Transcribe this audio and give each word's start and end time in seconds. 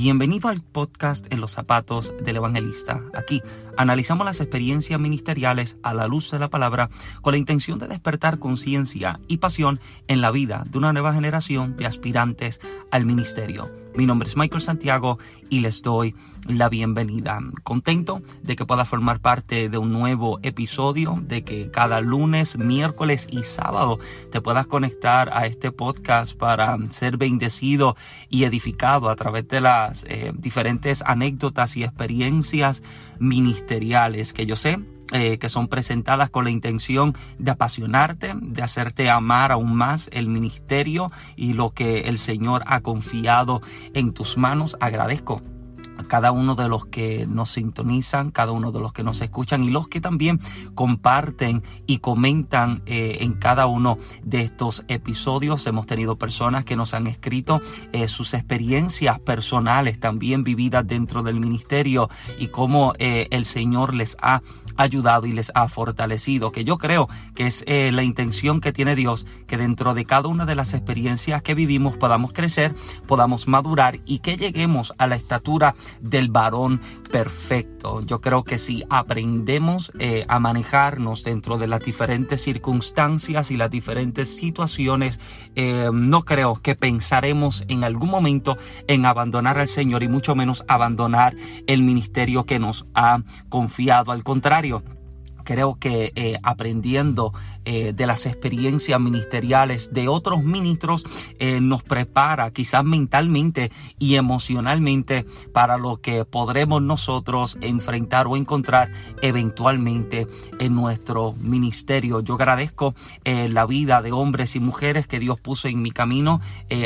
Bienvenido 0.00 0.48
al 0.48 0.62
podcast 0.62 1.26
En 1.32 1.40
los 1.40 1.50
zapatos 1.50 2.14
del 2.22 2.36
evangelista. 2.36 3.02
Aquí 3.14 3.42
analizamos 3.76 4.24
las 4.24 4.40
experiencias 4.40 5.00
ministeriales 5.00 5.76
a 5.82 5.92
la 5.92 6.06
luz 6.06 6.30
de 6.30 6.38
la 6.38 6.48
palabra 6.48 6.88
con 7.20 7.32
la 7.32 7.38
intención 7.38 7.80
de 7.80 7.88
despertar 7.88 8.38
conciencia 8.38 9.18
y 9.26 9.38
pasión 9.38 9.80
en 10.06 10.20
la 10.20 10.30
vida 10.30 10.62
de 10.70 10.78
una 10.78 10.92
nueva 10.92 11.14
generación 11.14 11.76
de 11.76 11.86
aspirantes 11.86 12.60
al 12.92 13.06
ministerio. 13.06 13.72
Mi 13.98 14.06
nombre 14.06 14.28
es 14.28 14.36
Michael 14.36 14.62
Santiago 14.62 15.18
y 15.50 15.58
les 15.58 15.82
doy 15.82 16.14
la 16.46 16.68
bienvenida. 16.68 17.40
Contento 17.64 18.22
de 18.44 18.54
que 18.54 18.64
pueda 18.64 18.84
formar 18.84 19.18
parte 19.18 19.68
de 19.68 19.76
un 19.76 19.92
nuevo 19.92 20.38
episodio, 20.44 21.16
de 21.20 21.42
que 21.42 21.72
cada 21.72 22.00
lunes, 22.00 22.56
miércoles 22.58 23.26
y 23.28 23.42
sábado 23.42 23.98
te 24.30 24.40
puedas 24.40 24.68
conectar 24.68 25.30
a 25.32 25.46
este 25.46 25.72
podcast 25.72 26.36
para 26.36 26.78
ser 26.90 27.16
bendecido 27.16 27.96
y 28.28 28.44
edificado 28.44 29.08
a 29.08 29.16
través 29.16 29.48
de 29.48 29.60
las 29.62 30.04
eh, 30.04 30.30
diferentes 30.32 31.02
anécdotas 31.04 31.76
y 31.76 31.82
experiencias 31.82 32.84
ministeriales 33.18 34.32
que 34.32 34.46
yo 34.46 34.54
sé 34.54 34.78
eh, 35.12 35.38
que 35.38 35.48
son 35.48 35.68
presentadas 35.68 36.30
con 36.30 36.44
la 36.44 36.50
intención 36.50 37.14
de 37.38 37.50
apasionarte, 37.50 38.34
de 38.34 38.62
hacerte 38.62 39.10
amar 39.10 39.52
aún 39.52 39.74
más 39.74 40.10
el 40.12 40.28
ministerio 40.28 41.10
y 41.36 41.54
lo 41.54 41.70
que 41.70 42.02
el 42.02 42.18
Señor 42.18 42.62
ha 42.66 42.80
confiado 42.80 43.60
en 43.94 44.12
tus 44.12 44.36
manos. 44.36 44.76
Agradezco 44.80 45.42
cada 46.06 46.32
uno 46.32 46.54
de 46.54 46.68
los 46.68 46.86
que 46.86 47.26
nos 47.26 47.50
sintonizan, 47.50 48.30
cada 48.30 48.52
uno 48.52 48.72
de 48.72 48.80
los 48.80 48.92
que 48.92 49.02
nos 49.02 49.20
escuchan 49.20 49.64
y 49.64 49.70
los 49.70 49.88
que 49.88 50.00
también 50.00 50.40
comparten 50.74 51.62
y 51.86 51.98
comentan 51.98 52.82
eh, 52.86 53.18
en 53.20 53.34
cada 53.34 53.66
uno 53.66 53.98
de 54.22 54.42
estos 54.42 54.84
episodios. 54.88 55.66
Hemos 55.66 55.86
tenido 55.86 56.16
personas 56.16 56.64
que 56.64 56.76
nos 56.76 56.94
han 56.94 57.06
escrito 57.06 57.60
eh, 57.92 58.08
sus 58.08 58.34
experiencias 58.34 59.18
personales 59.20 59.98
también 59.98 60.44
vividas 60.44 60.86
dentro 60.86 61.22
del 61.22 61.40
ministerio 61.40 62.08
y 62.38 62.48
cómo 62.48 62.92
eh, 62.98 63.26
el 63.30 63.44
Señor 63.44 63.94
les 63.94 64.16
ha 64.20 64.42
ayudado 64.76 65.26
y 65.26 65.32
les 65.32 65.50
ha 65.54 65.66
fortalecido, 65.66 66.52
que 66.52 66.62
yo 66.62 66.78
creo 66.78 67.08
que 67.34 67.48
es 67.48 67.64
la 67.66 68.04
intención 68.04 68.60
que 68.60 68.72
tiene 68.72 68.94
Dios, 68.94 69.26
que 69.48 69.56
dentro 69.56 69.92
de 69.92 70.04
cada 70.04 70.28
una 70.28 70.46
de 70.46 70.54
las 70.54 70.72
experiencias 70.72 71.42
que 71.42 71.54
vivimos 71.54 71.96
podamos 71.96 72.32
crecer, 72.32 72.76
podamos 73.08 73.48
madurar 73.48 73.98
y 74.04 74.20
que 74.20 74.36
lleguemos 74.36 74.94
a 74.98 75.08
la 75.08 75.16
estatura 75.16 75.74
del 76.00 76.28
varón 76.28 76.80
perfecto. 77.10 78.00
Yo 78.02 78.20
creo 78.20 78.44
que 78.44 78.58
si 78.58 78.84
aprendemos 78.90 79.92
eh, 79.98 80.24
a 80.28 80.38
manejarnos 80.38 81.24
dentro 81.24 81.58
de 81.58 81.66
las 81.66 81.80
diferentes 81.80 82.42
circunstancias 82.42 83.50
y 83.50 83.56
las 83.56 83.70
diferentes 83.70 84.34
situaciones, 84.36 85.20
eh, 85.54 85.90
no 85.92 86.24
creo 86.24 86.56
que 86.56 86.74
pensaremos 86.74 87.64
en 87.68 87.84
algún 87.84 88.10
momento 88.10 88.56
en 88.86 89.06
abandonar 89.06 89.58
al 89.58 89.68
Señor 89.68 90.02
y 90.02 90.08
mucho 90.08 90.34
menos 90.34 90.64
abandonar 90.68 91.34
el 91.66 91.82
ministerio 91.82 92.44
que 92.44 92.58
nos 92.58 92.86
ha 92.94 93.22
confiado. 93.48 94.12
Al 94.12 94.22
contrario, 94.22 94.82
creo 95.48 95.78
que 95.80 96.12
eh, 96.14 96.38
aprendiendo 96.42 97.32
eh, 97.64 97.94
de 97.94 98.06
las 98.06 98.26
experiencias 98.26 99.00
ministeriales 99.00 99.94
de 99.94 100.06
otros 100.06 100.44
ministros 100.44 101.06
eh, 101.38 101.62
nos 101.62 101.82
prepara 101.82 102.50
quizás 102.50 102.84
mentalmente 102.84 103.72
y 103.98 104.16
emocionalmente 104.16 105.24
para 105.54 105.78
lo 105.78 106.02
que 106.02 106.26
podremos 106.26 106.82
nosotros 106.82 107.56
enfrentar 107.62 108.26
o 108.26 108.36
encontrar 108.36 108.92
eventualmente 109.22 110.26
en 110.58 110.74
nuestro 110.74 111.32
ministerio. 111.40 112.20
Yo 112.20 112.34
agradezco 112.34 112.94
la 113.24 113.64
vida 113.64 114.02
de 114.02 114.12
hombres 114.12 114.54
y 114.54 114.60
mujeres 114.60 115.06
que 115.06 115.18
Dios 115.18 115.40
puso 115.40 115.68
en 115.68 115.80
mi 115.80 115.92
camino 115.92 116.40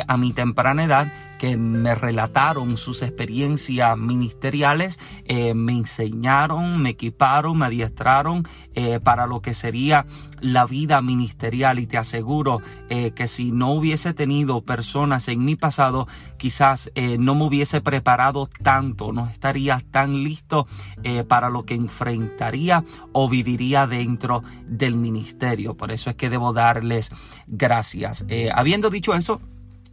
a 0.07 0.17
mi 0.17 0.33
temprana 0.33 0.85
edad 0.85 1.13
que 1.43 1.57
me 1.57 1.97
relataron 1.97 2.77
sus 2.77 3.03
experiencias 3.03 3.99
ministeriales, 3.99 5.01
me 5.27 5.73
enseñaron, 5.73 6.81
me 6.81 6.91
equiparon, 6.91 7.59
me 7.59 7.67
adiestraron 7.67 8.45
eh, 8.75 9.01
para 9.05 9.27
lo 9.27 9.43
que 9.43 9.53
sería 9.53 10.07
la 10.41 10.65
vida 10.65 11.03
ministerial 11.03 11.79
y 11.79 11.87
te 11.87 11.99
aseguro 11.99 12.63
eh, 12.89 13.11
que 13.11 13.29
si 13.29 13.53
no 13.53 13.73
hubiese 13.73 14.15
tenido 14.15 14.63
personas 14.63 15.29
en 15.29 15.45
mi 15.45 15.57
pasado, 15.57 16.09
quizás 16.39 16.91
eh, 16.95 17.19
no 17.19 17.35
me 17.35 17.45
hubiese 17.45 17.83
preparado 17.83 18.49
tanto, 18.63 19.13
no 19.13 19.27
estaría 19.27 19.83
tan 19.91 20.25
listo 20.25 20.67
para 21.29 21.51
lo 21.51 21.65
que 21.65 21.75
enfrentaría 21.75 22.85
o 23.13 23.29
viviría 23.29 23.87
dentro 23.87 24.43
del 24.67 24.97
ministerio. 24.97 25.77
Por 25.77 25.91
eso 25.91 26.11
es 26.11 26.17
que 26.17 26.31
debo 26.31 26.53
darles 26.53 27.11
gracias. 27.49 28.25
habiendo 28.55 28.89
dicho 28.89 29.15
eso, 29.15 29.41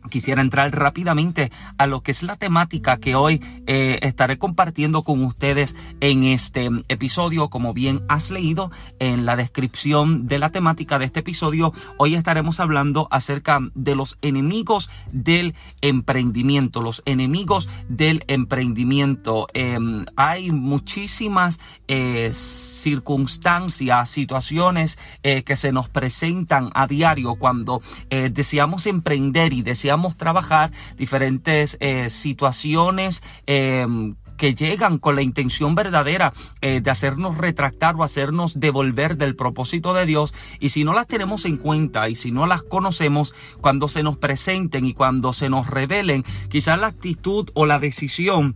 Quisiera 0.09 0.41
entrar 0.41 0.71
rápidamente 0.71 1.51
a 1.77 1.85
lo 1.85 2.01
que 2.01 2.11
es 2.11 2.23
la 2.23 2.37
temática 2.37 2.97
que 2.97 3.15
hoy 3.15 3.43
eh, 3.67 3.99
estaré 4.01 4.37
compartiendo 4.37 5.03
con 5.03 5.23
ustedes 5.23 5.75
en 5.99 6.23
este 6.23 6.69
episodio. 6.87 7.49
Como 7.49 7.73
bien 7.73 8.03
has 8.07 8.31
leído 8.31 8.71
en 8.99 9.25
la 9.25 9.35
descripción 9.35 10.27
de 10.27 10.39
la 10.39 10.51
temática 10.51 10.99
de 10.99 11.05
este 11.05 11.19
episodio, 11.19 11.73
hoy 11.97 12.15
estaremos 12.15 12.59
hablando 12.61 13.07
acerca 13.11 13.59
de 13.75 13.95
los 13.95 14.17
enemigos 14.21 14.89
del 15.11 15.53
emprendimiento, 15.81 16.79
los 16.81 17.03
enemigos 17.05 17.67
del 17.89 18.23
emprendimiento. 18.27 19.47
Em, 19.53 20.05
hay 20.15 20.51
muchísimas 20.51 21.59
eh, 21.87 22.31
circunstancias, 22.33 24.09
situaciones 24.09 24.97
eh, 25.23 25.43
que 25.43 25.57
se 25.57 25.73
nos 25.73 25.89
presentan 25.89 26.69
a 26.73 26.87
diario 26.87 27.35
cuando 27.35 27.81
deseamos 28.09 28.87
emprender 28.87 29.53
y 29.53 29.61
deseamos 29.61 29.88
trabajar 30.17 30.71
diferentes 30.97 31.77
eh, 31.79 32.09
situaciones 32.09 33.23
em, 33.47 34.15
que 34.37 34.55
llegan 34.55 34.97
con 34.97 35.15
la 35.15 35.21
intención 35.21 35.75
verdadera 35.75 36.33
eh, 36.61 36.79
de 36.81 36.89
hacernos 36.89 37.37
retractar 37.37 37.95
o 37.95 38.03
hacernos 38.03 38.59
devolver 38.59 39.17
del 39.17 39.35
propósito 39.35 39.93
de 39.93 40.05
Dios. 40.05 40.33
Y 40.59 40.69
si 40.69 40.83
no 40.83 40.93
las 40.93 41.07
tenemos 41.07 41.45
en 41.45 41.57
cuenta 41.57 42.07
y 42.09 42.15
si 42.15 42.31
no 42.31 42.47
las 42.47 42.63
conocemos, 42.63 43.33
cuando 43.61 43.87
se 43.89 44.01
nos 44.01 44.17
presenten 44.17 44.85
y 44.85 44.93
cuando 44.93 45.33
se 45.33 45.49
nos 45.49 45.67
revelen, 45.67 46.23
quizás 46.49 46.79
la 46.79 46.87
actitud 46.87 47.49
o 47.53 47.65
la 47.65 47.79
decisión 47.79 48.55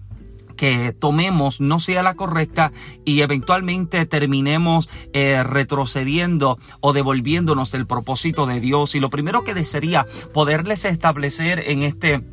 que 0.55 0.93
tomemos 0.93 1.61
no 1.61 1.79
sea 1.79 2.03
la 2.03 2.15
correcta 2.15 2.71
y 3.05 3.21
eventualmente 3.21 4.05
terminemos 4.05 4.89
eh, 5.13 5.43
retrocediendo 5.43 6.57
o 6.79 6.93
devolviéndonos 6.93 7.73
el 7.73 7.87
propósito 7.87 8.45
de 8.45 8.59
Dios. 8.59 8.95
Y 8.95 8.99
lo 8.99 9.09
primero 9.09 9.43
que 9.43 9.53
desearía 9.53 10.05
poderles 10.33 10.85
establecer 10.85 11.63
en 11.67 11.83
este 11.83 12.23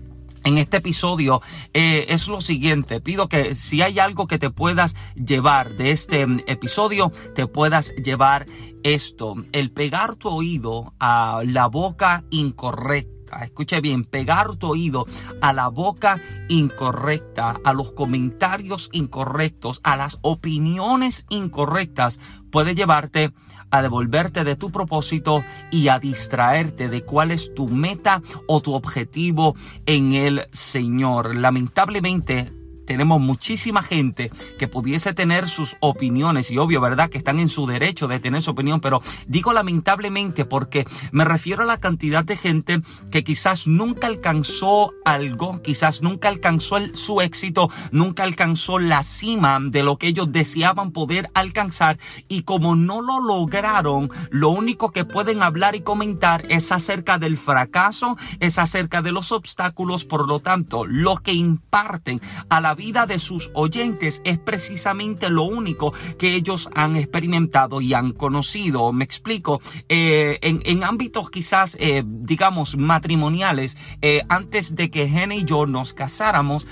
en 0.45 0.59
este 0.59 0.79
episodio 0.79 1.43
eh, 1.75 2.07
es 2.09 2.29
lo 2.29 2.41
siguiente. 2.41 3.01
Pido 3.01 3.29
que 3.29 3.55
si 3.55 3.83
hay 3.83 3.99
algo 3.99 4.27
que 4.27 4.39
te 4.39 4.51
puedas 4.51 4.97
llevar 5.15 5.77
de 5.77 5.91
este 5.91 6.27
mm, 6.27 6.41
episodio, 6.47 7.13
te 7.35 7.47
puedas 7.47 7.95
llevar 7.97 8.47
esto. 8.83 9.35
El 9.53 9.71
pegar 9.71 10.17
tu 10.17 10.29
oído 10.29 10.95
a 10.99 11.43
la 11.45 11.67
boca 11.67 12.25
incorrecta 12.31 13.20
escuche 13.43 13.81
bien, 13.81 14.05
pegar 14.05 14.57
tu 14.57 14.69
oído 14.69 15.07
a 15.41 15.53
la 15.53 15.69
boca 15.69 16.21
incorrecta, 16.49 17.57
a 17.65 17.73
los 17.73 17.93
comentarios 17.93 18.89
incorrectos, 18.93 19.81
a 19.83 19.97
las 19.97 20.19
opiniones 20.23 21.27
incorrectas, 21.29 22.21
puede 22.51 22.75
llevarte 22.75 23.33
a 23.71 23.83
devolverte 23.83 24.45
de 24.45 24.57
tu 24.57 24.71
propósito 24.71 25.45
y 25.71 25.89
a 25.89 25.99
distraerte 25.99 26.89
de 26.89 27.05
cuál 27.05 27.31
es 27.31 27.55
tu 27.55 27.69
meta 27.69 28.21
o 28.47 28.61
tu 28.61 28.75
objetivo 28.75 29.55
en 29.87 30.13
el 30.13 30.49
Señor. 30.53 31.37
Lamentablemente, 31.37 32.53
tenemos 32.91 33.21
muchísima 33.21 33.85
gente 33.85 34.33
que 34.59 34.67
pudiese 34.67 35.15
tener 35.15 35.49
sus 35.49 35.77
opiniones 35.79 36.51
y 36.51 36.59
obvio, 36.59 36.81
¿verdad? 36.81 37.09
Que 37.09 37.19
están 37.19 37.39
en 37.39 37.49
su 37.49 37.65
derecho 37.65 38.09
de 38.09 38.19
tener 38.19 38.43
su 38.43 38.51
opinión, 38.51 38.81
pero 38.81 39.01
digo 39.29 39.53
lamentablemente 39.53 40.45
porque 40.45 40.85
me 41.13 41.25
refiero 41.25 41.63
a 41.63 41.67
la 41.67 41.79
cantidad 41.79 42.25
de 42.25 42.37
gente 42.37 42.81
que 43.13 43.23
quizás 43.23 43.69
nunca 43.69 44.09
alcanzó 44.09 44.93
algo, 45.05 45.63
quizás 45.63 46.03
nunca 46.03 46.27
alcanzó 46.29 46.79
su 46.93 47.21
éxito, 47.21 47.71
nunca 47.93 48.25
alcanzó 48.25 48.81
la 48.81 49.05
cima 49.05 49.61
de 49.63 49.85
lo 49.85 49.97
que 49.97 50.09
ellos 50.09 50.33
deseaban 50.33 50.91
poder 50.91 51.31
alcanzar 51.35 51.97
y 52.27 52.43
como 52.43 52.75
no 52.75 53.03
lo 53.03 53.21
lograron, 53.21 54.11
lo 54.31 54.49
único 54.49 54.91
que 54.91 55.05
pueden 55.05 55.45
hablar 55.45 55.77
y 55.77 55.83
comentar 55.83 56.45
es 56.49 56.73
acerca 56.73 57.19
del 57.19 57.37
fracaso, 57.37 58.17
es 58.41 58.59
acerca 58.59 59.01
de 59.01 59.13
los 59.13 59.31
obstáculos, 59.31 60.05
por 60.05 60.27
lo 60.27 60.41
tanto, 60.41 60.87
lo 60.87 61.19
que 61.19 61.35
imparten 61.35 62.21
a 62.49 62.61
la 62.61 62.75
vida 62.81 63.05
de 63.05 63.19
sus 63.19 63.51
oyentes 63.53 64.23
es 64.25 64.39
precisamente 64.39 65.29
lo 65.29 65.43
único 65.43 65.93
que 66.19 66.35
ellos 66.35 66.71
han 66.75 66.97
experimentado 66.97 67.83
y 67.83 67.93
han 67.93 68.13
conocido. 68.13 68.91
Me 68.95 69.05
explico, 69.05 69.61
eh, 69.91 70.39
en, 70.41 70.83
ámbitos 70.83 71.31
quizás, 71.31 71.77
eh, 71.79 72.03
digamos, 72.07 72.79
matrimoniales, 72.79 73.77
eh, 74.01 74.23
antes 74.31 74.77
de 74.77 74.91
que 74.91 75.11
Jenny 75.11 75.41
y 75.41 75.45
yo 75.45 75.67
nos 75.67 75.93
casáramos, 75.93 76.67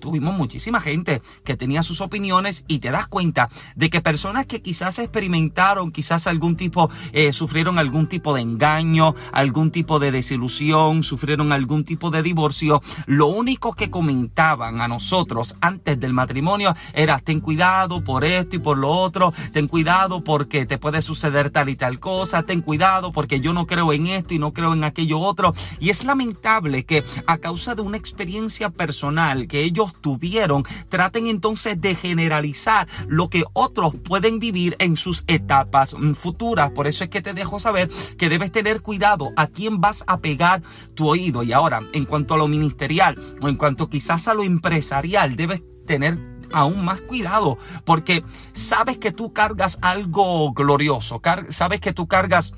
tuvimos 0.00 0.36
muchísima 0.36 0.80
gente 0.80 1.20
que 1.44 1.56
tenía 1.56 1.82
sus 1.82 2.00
opiniones 2.00 2.64
y 2.68 2.78
te 2.78 2.90
das 2.90 3.08
cuenta 3.08 3.48
de 3.74 3.90
que 3.90 4.00
personas 4.00 4.46
que 4.46 4.62
quizás 4.62 4.98
experimentaron, 4.98 5.90
quizás 5.90 6.26
algún 6.26 6.56
tipo, 6.56 6.88
sufrieron 7.32 7.78
algún 7.78 8.06
tipo 8.06 8.34
de 8.34 8.42
engaño, 8.42 9.14
algún 9.32 9.70
tipo 9.72 9.98
de 9.98 10.12
desilusión, 10.12 11.02
sufrieron 11.02 11.52
algún 11.52 11.84
tipo 11.84 12.10
de 12.10 12.22
divorcio, 12.22 12.80
lo 13.06 13.26
único 13.26 13.74
que 13.74 13.90
comentaban 13.90 14.80
a 14.80 14.88
nosotros 14.88 15.37
antes 15.60 15.98
del 16.00 16.12
matrimonio 16.12 16.74
era 16.92 17.18
ten 17.18 17.40
cuidado 17.40 18.02
por 18.02 18.24
esto 18.24 18.56
y 18.56 18.58
por 18.58 18.78
lo 18.78 18.90
otro, 18.90 19.32
ten 19.52 19.68
cuidado 19.68 20.24
porque 20.24 20.66
te 20.66 20.78
puede 20.78 21.02
suceder 21.02 21.50
tal 21.50 21.68
y 21.68 21.76
tal 21.76 22.00
cosa, 22.00 22.42
ten 22.42 22.60
cuidado 22.60 23.12
porque 23.12 23.40
yo 23.40 23.52
no 23.52 23.66
creo 23.66 23.92
en 23.92 24.06
esto 24.06 24.34
y 24.34 24.38
no 24.38 24.52
creo 24.52 24.72
en 24.72 24.84
aquello 24.84 25.20
otro. 25.20 25.54
Y 25.80 25.90
es 25.90 26.04
lamentable 26.04 26.84
que 26.84 27.04
a 27.26 27.38
causa 27.38 27.74
de 27.74 27.82
una 27.82 27.96
experiencia 27.96 28.70
personal 28.70 29.46
que 29.46 29.62
ellos 29.62 29.94
tuvieron, 30.00 30.64
traten 30.88 31.26
entonces 31.26 31.80
de 31.80 31.94
generalizar 31.94 32.88
lo 33.06 33.28
que 33.28 33.44
otros 33.52 33.94
pueden 33.96 34.38
vivir 34.38 34.76
en 34.78 34.96
sus 34.96 35.24
etapas 35.26 35.94
mm, 35.94 36.12
futuras. 36.12 36.70
Por 36.70 36.86
eso 36.86 37.04
es 37.04 37.10
que 37.10 37.22
te 37.22 37.34
dejo 37.34 37.60
saber 37.60 37.88
que 38.16 38.28
debes 38.28 38.52
tener 38.52 38.82
cuidado 38.82 39.30
a 39.36 39.46
quién 39.46 39.80
vas 39.80 40.04
a 40.06 40.18
pegar 40.18 40.62
tu 40.94 41.08
oído. 41.08 41.42
Y 41.42 41.52
ahora, 41.52 41.80
en 41.92 42.04
cuanto 42.04 42.34
a 42.34 42.38
lo 42.38 42.48
ministerial 42.48 43.18
o 43.40 43.48
en 43.48 43.56
cuanto 43.56 43.88
quizás 43.88 44.28
a 44.28 44.34
lo 44.34 44.42
empresarial, 44.42 45.27
debes 45.36 45.62
tener 45.86 46.18
aún 46.52 46.84
más 46.84 47.00
cuidado 47.02 47.58
porque 47.84 48.24
sabes 48.52 48.98
que 48.98 49.12
tú 49.12 49.32
cargas 49.32 49.78
algo 49.82 50.52
glorioso, 50.52 51.20
sabes 51.50 51.80
que 51.80 51.92
tú 51.92 52.06
cargas 52.06 52.52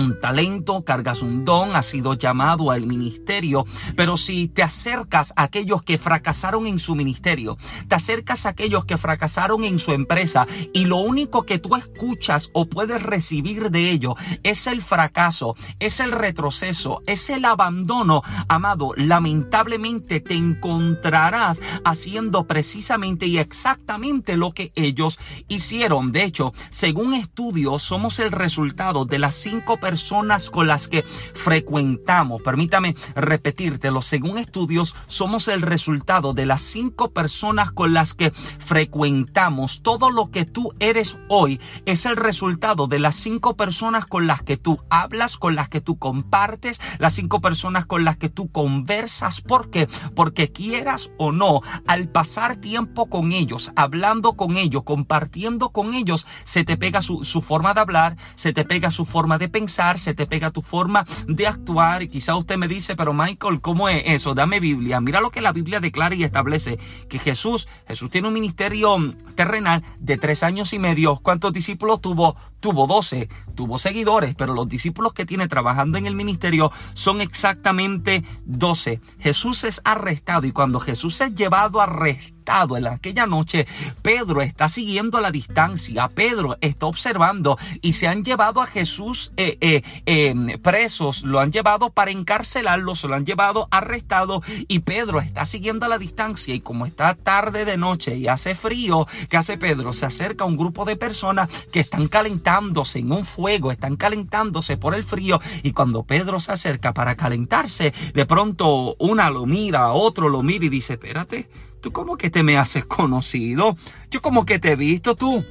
un 0.00 0.18
talento, 0.18 0.84
cargas 0.84 1.22
un 1.22 1.44
don, 1.44 1.76
has 1.76 1.86
sido 1.86 2.14
llamado 2.14 2.70
al 2.70 2.86
ministerio, 2.86 3.64
pero 3.96 4.16
si 4.16 4.48
te 4.48 4.62
acercas 4.62 5.32
a 5.36 5.44
aquellos 5.44 5.82
que 5.82 5.98
fracasaron 5.98 6.66
en 6.66 6.78
su 6.78 6.94
ministerio, 6.94 7.56
te 7.88 7.94
acercas 7.94 8.46
a 8.46 8.50
aquellos 8.50 8.84
que 8.84 8.96
fracasaron 8.96 9.64
en 9.64 9.78
su 9.78 9.92
empresa 9.92 10.46
y 10.72 10.86
lo 10.86 10.96
único 10.96 11.44
que 11.44 11.58
tú 11.58 11.76
escuchas 11.76 12.50
o 12.52 12.68
puedes 12.68 13.02
recibir 13.02 13.70
de 13.70 13.90
ello 13.90 14.16
es 14.42 14.66
el 14.66 14.82
fracaso, 14.82 15.54
es 15.78 16.00
el 16.00 16.12
retroceso, 16.12 17.02
es 17.06 17.30
el 17.30 17.44
abandono, 17.44 18.22
amado, 18.48 18.92
lamentablemente 18.96 20.20
te 20.20 20.34
encontrarás 20.34 21.60
haciendo 21.84 22.46
precisamente 22.46 23.26
y 23.26 23.38
exactamente 23.38 24.36
lo 24.36 24.52
que 24.52 24.72
ellos 24.74 25.18
hicieron. 25.48 26.12
De 26.12 26.24
hecho, 26.24 26.52
según 26.70 27.14
estudios, 27.14 27.82
somos 27.82 28.18
el 28.18 28.32
resultado 28.32 29.04
de 29.04 29.18
las 29.18 29.34
cinco 29.34 29.76
personas 29.76 29.89
personas 29.90 30.50
con 30.50 30.68
las 30.68 30.86
que 30.86 31.02
frecuentamos. 31.02 32.42
Permítame 32.42 32.94
repetírtelo. 33.16 34.02
Según 34.02 34.38
estudios, 34.38 34.94
somos 35.08 35.48
el 35.48 35.62
resultado 35.62 36.32
de 36.32 36.46
las 36.46 36.60
cinco 36.60 37.10
personas 37.10 37.72
con 37.72 37.92
las 37.92 38.14
que 38.14 38.30
frecuentamos. 38.30 39.82
Todo 39.82 40.12
lo 40.12 40.30
que 40.30 40.44
tú 40.44 40.72
eres 40.78 41.18
hoy 41.28 41.60
es 41.86 42.06
el 42.06 42.14
resultado 42.14 42.86
de 42.86 43.00
las 43.00 43.16
cinco 43.16 43.56
personas 43.56 44.06
con 44.06 44.28
las 44.28 44.44
que 44.44 44.56
tú 44.56 44.78
hablas, 44.90 45.36
con 45.36 45.56
las 45.56 45.68
que 45.68 45.80
tú 45.80 45.98
compartes, 45.98 46.80
las 47.00 47.14
cinco 47.14 47.40
personas 47.40 47.84
con 47.84 48.04
las 48.04 48.16
que 48.16 48.28
tú 48.28 48.48
conversas. 48.48 49.40
¿Por 49.40 49.70
qué? 49.70 49.88
Porque 50.14 50.52
quieras 50.52 51.10
o 51.18 51.32
no, 51.32 51.62
al 51.88 52.08
pasar 52.08 52.58
tiempo 52.58 53.10
con 53.10 53.32
ellos, 53.32 53.72
hablando 53.74 54.34
con 54.34 54.56
ellos, 54.56 54.84
compartiendo 54.84 55.70
con 55.70 55.94
ellos, 55.94 56.28
se 56.44 56.62
te 56.62 56.76
pega 56.76 57.02
su, 57.02 57.24
su 57.24 57.42
forma 57.42 57.74
de 57.74 57.80
hablar, 57.80 58.16
se 58.36 58.52
te 58.52 58.64
pega 58.64 58.92
su 58.92 59.04
forma 59.04 59.36
de 59.36 59.48
pensar 59.48 59.79
se 59.98 60.14
te 60.14 60.26
pega 60.26 60.50
tu 60.50 60.62
forma 60.62 61.04
de 61.26 61.46
actuar 61.46 62.02
y 62.02 62.08
quizá 62.08 62.36
usted 62.36 62.56
me 62.56 62.68
dice, 62.68 62.96
pero 62.96 63.12
Michael, 63.12 63.60
¿cómo 63.60 63.88
es 63.88 64.02
eso? 64.06 64.34
Dame 64.34 64.60
Biblia. 64.60 65.00
Mira 65.00 65.20
lo 65.20 65.30
que 65.30 65.40
la 65.40 65.52
Biblia 65.52 65.80
declara 65.80 66.14
y 66.14 66.24
establece, 66.24 66.78
que 67.08 67.18
Jesús, 67.18 67.68
Jesús 67.88 68.10
tiene 68.10 68.28
un 68.28 68.34
ministerio 68.34 68.96
terrenal 69.34 69.82
de 69.98 70.18
tres 70.18 70.42
años 70.42 70.72
y 70.72 70.78
medio. 70.78 71.16
¿Cuántos 71.16 71.52
discípulos 71.52 72.00
tuvo? 72.00 72.36
Tuvo 72.60 72.86
doce, 72.86 73.28
tuvo 73.54 73.78
seguidores, 73.78 74.34
pero 74.34 74.52
los 74.52 74.68
discípulos 74.68 75.14
que 75.14 75.24
tiene 75.24 75.48
trabajando 75.48 75.96
en 75.96 76.06
el 76.06 76.14
ministerio 76.14 76.70
son 76.92 77.22
exactamente 77.22 78.22
doce. 78.44 79.00
Jesús 79.18 79.64
es 79.64 79.80
arrestado 79.84 80.46
y 80.46 80.52
cuando 80.52 80.78
Jesús 80.78 81.20
es 81.22 81.34
llevado 81.34 81.80
a 81.80 81.84
arrestar, 81.84 82.39
en 82.50 82.86
aquella 82.86 83.26
noche, 83.26 83.66
Pedro 84.02 84.42
está 84.42 84.68
siguiendo 84.68 85.20
la 85.20 85.30
distancia, 85.30 86.08
Pedro 86.08 86.56
está 86.60 86.86
observando 86.86 87.56
y 87.80 87.92
se 87.92 88.08
han 88.08 88.24
llevado 88.24 88.60
a 88.60 88.66
Jesús 88.66 89.32
eh, 89.36 89.56
eh, 89.60 89.82
em, 90.04 90.58
presos, 90.60 91.22
lo 91.22 91.38
han 91.38 91.52
llevado 91.52 91.90
para 91.90 92.10
encarcelarlo, 92.10 92.96
se 92.96 93.06
lo 93.06 93.14
han 93.14 93.24
llevado 93.24 93.68
arrestado 93.70 94.42
y 94.66 94.80
Pedro 94.80 95.20
está 95.20 95.44
siguiendo 95.44 95.86
a 95.86 95.88
la 95.88 95.98
distancia. 95.98 96.52
Y 96.52 96.60
como 96.60 96.86
está 96.86 97.14
tarde 97.14 97.64
de 97.64 97.76
noche 97.76 98.16
y 98.16 98.26
hace 98.26 98.56
frío, 98.56 99.06
¿qué 99.28 99.36
hace 99.36 99.56
Pedro? 99.56 99.92
Se 99.92 100.06
acerca 100.06 100.42
a 100.42 100.48
un 100.48 100.56
grupo 100.56 100.84
de 100.84 100.96
personas 100.96 101.48
que 101.72 101.80
están 101.80 102.08
calentándose 102.08 102.98
en 102.98 103.12
un 103.12 103.24
fuego, 103.24 103.70
están 103.70 103.96
calentándose 103.96 104.76
por 104.76 104.94
el 104.94 105.04
frío. 105.04 105.40
Y 105.62 105.70
cuando 105.70 106.02
Pedro 106.02 106.40
se 106.40 106.52
acerca 106.52 106.92
para 106.92 107.14
calentarse, 107.14 107.94
de 108.12 108.26
pronto 108.26 108.96
una 108.98 109.30
lo 109.30 109.46
mira, 109.46 109.92
otro 109.92 110.28
lo 110.28 110.42
mira 110.42 110.64
y 110.64 110.68
dice, 110.68 110.94
espérate, 110.94 111.48
¿Tú 111.80 111.92
cómo 111.92 112.16
que 112.16 112.30
te 112.30 112.42
me 112.42 112.58
haces 112.58 112.84
conocido? 112.84 113.76
Yo 114.10 114.20
como 114.20 114.44
que 114.44 114.58
te 114.58 114.72
he 114.72 114.76
visto 114.76 115.14
tú. 115.16 115.44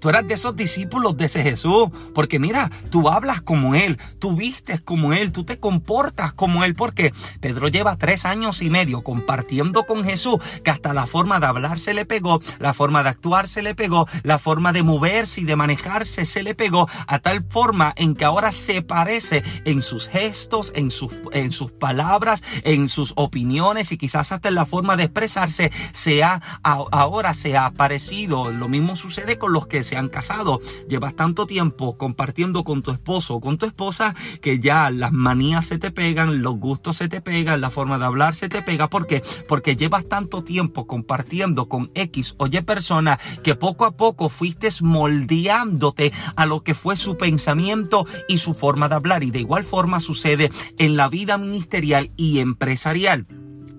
Tú 0.00 0.08
eras 0.08 0.26
de 0.26 0.34
esos 0.34 0.56
discípulos 0.56 1.16
de 1.16 1.26
ese 1.26 1.42
Jesús, 1.42 1.88
porque 2.14 2.38
mira, 2.38 2.70
tú 2.90 3.08
hablas 3.08 3.40
como 3.40 3.74
Él, 3.74 3.98
tú 4.18 4.34
vistes 4.34 4.80
como 4.80 5.12
Él, 5.12 5.32
tú 5.32 5.44
te 5.44 5.58
comportas 5.58 6.32
como 6.32 6.64
Él, 6.64 6.74
porque 6.74 7.12
Pedro 7.40 7.68
lleva 7.68 7.96
tres 7.96 8.24
años 8.24 8.62
y 8.62 8.70
medio 8.70 9.02
compartiendo 9.02 9.84
con 9.84 10.04
Jesús, 10.04 10.38
que 10.64 10.70
hasta 10.70 10.94
la 10.94 11.06
forma 11.06 11.40
de 11.40 11.46
hablar 11.46 11.78
se 11.78 11.94
le 11.94 12.06
pegó, 12.06 12.40
la 12.58 12.74
forma 12.74 13.02
de 13.02 13.10
actuar 13.10 13.48
se 13.48 13.62
le 13.62 13.74
pegó, 13.74 14.06
la 14.22 14.38
forma 14.38 14.72
de 14.72 14.82
moverse 14.82 15.40
y 15.40 15.44
de 15.44 15.56
manejarse 15.56 16.24
se 16.24 16.42
le 16.42 16.54
pegó, 16.54 16.88
a 17.06 17.18
tal 17.18 17.44
forma 17.44 17.92
en 17.96 18.14
que 18.14 18.24
ahora 18.24 18.52
se 18.52 18.82
parece 18.82 19.42
en 19.64 19.82
sus 19.82 20.08
gestos, 20.08 20.72
en 20.74 20.90
sus, 20.90 21.12
en 21.32 21.52
sus 21.52 21.72
palabras, 21.72 22.42
en 22.64 22.88
sus 22.88 23.12
opiniones 23.16 23.92
y 23.92 23.98
quizás 23.98 24.32
hasta 24.32 24.48
en 24.48 24.54
la 24.54 24.66
forma 24.66 24.96
de 24.96 25.04
expresarse, 25.04 25.72
se 25.92 26.22
ha, 26.24 26.40
ahora 26.62 27.34
se 27.34 27.56
ha 27.56 27.70
parecido. 27.70 28.50
Lo 28.50 28.68
mismo 28.68 28.96
sucede 28.96 29.38
con 29.38 29.52
los 29.52 29.66
que 29.68 29.84
se 29.84 29.96
han 29.96 30.08
casado. 30.08 30.60
Llevas 30.88 31.14
tanto 31.14 31.46
tiempo 31.46 31.96
compartiendo 31.96 32.64
con 32.64 32.82
tu 32.82 32.90
esposo 32.90 33.34
o 33.34 33.40
con 33.40 33.58
tu 33.58 33.66
esposa 33.66 34.14
que 34.40 34.58
ya 34.58 34.90
las 34.90 35.12
manías 35.12 35.66
se 35.66 35.78
te 35.78 35.90
pegan, 35.90 36.42
los 36.42 36.56
gustos 36.58 36.96
se 36.96 37.08
te 37.08 37.20
pegan, 37.20 37.60
la 37.60 37.70
forma 37.70 37.98
de 37.98 38.04
hablar 38.04 38.34
se 38.34 38.48
te 38.48 38.62
pega. 38.62 38.88
¿Por 38.88 39.06
qué? 39.06 39.22
Porque 39.46 39.76
llevas 39.76 40.08
tanto 40.08 40.44
tiempo 40.44 40.86
compartiendo 40.86 41.68
con 41.68 41.90
X 41.94 42.34
o 42.38 42.46
Y 42.46 42.60
persona 42.62 43.18
que 43.42 43.54
poco 43.54 43.84
a 43.84 43.96
poco 43.96 44.28
fuiste 44.28 44.68
moldeándote 44.82 46.12
a 46.36 46.46
lo 46.46 46.62
que 46.62 46.74
fue 46.74 46.96
su 46.96 47.16
pensamiento 47.16 48.06
y 48.28 48.38
su 48.38 48.54
forma 48.54 48.88
de 48.88 48.96
hablar. 48.96 49.24
Y 49.24 49.30
de 49.30 49.40
igual 49.40 49.64
forma 49.64 50.00
sucede 50.00 50.50
en 50.78 50.96
la 50.96 51.08
vida 51.08 51.38
ministerial 51.38 52.10
y 52.16 52.38
empresarial. 52.40 53.26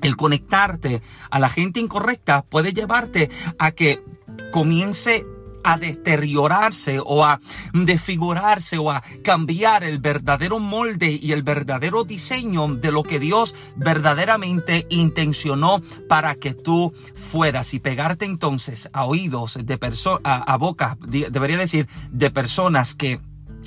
El 0.01 0.15
conectarte 0.15 1.01
a 1.29 1.39
la 1.39 1.49
gente 1.49 1.79
incorrecta 1.79 2.43
puede 2.43 2.73
llevarte 2.73 3.29
a 3.57 3.71
que 3.71 4.01
comience 4.51 5.25
a 5.63 5.77
deteriorarse 5.77 6.99
o 7.03 7.25
a 7.25 7.39
desfigurarse 7.73 8.77
o 8.77 8.91
a 8.91 9.03
cambiar 9.23 9.83
el 9.83 9.99
verdadero 9.99 10.59
molde 10.59 11.19
y 11.21 11.31
el 11.31 11.43
verdadero 11.43 12.03
diseño 12.03 12.67
de 12.75 12.91
lo 12.91 13.03
que 13.03 13.19
Dios 13.19 13.55
verdaderamente 13.75 14.85
intencionó 14.89 15.81
para 16.07 16.35
que 16.35 16.53
tú 16.53 16.93
fueras. 17.15 17.73
Y 17.73 17.79
pegarte 17.79 18.25
entonces 18.25 18.89
a 18.93 19.05
oídos 19.05 19.57
de 19.61 19.77
personas, 19.77 20.21
a, 20.23 20.37
a 20.37 20.57
bocas, 20.57 20.97
debería 20.99 21.57
decir, 21.57 21.87
de 22.11 22.31
personas 22.31 22.95
que 22.95 23.19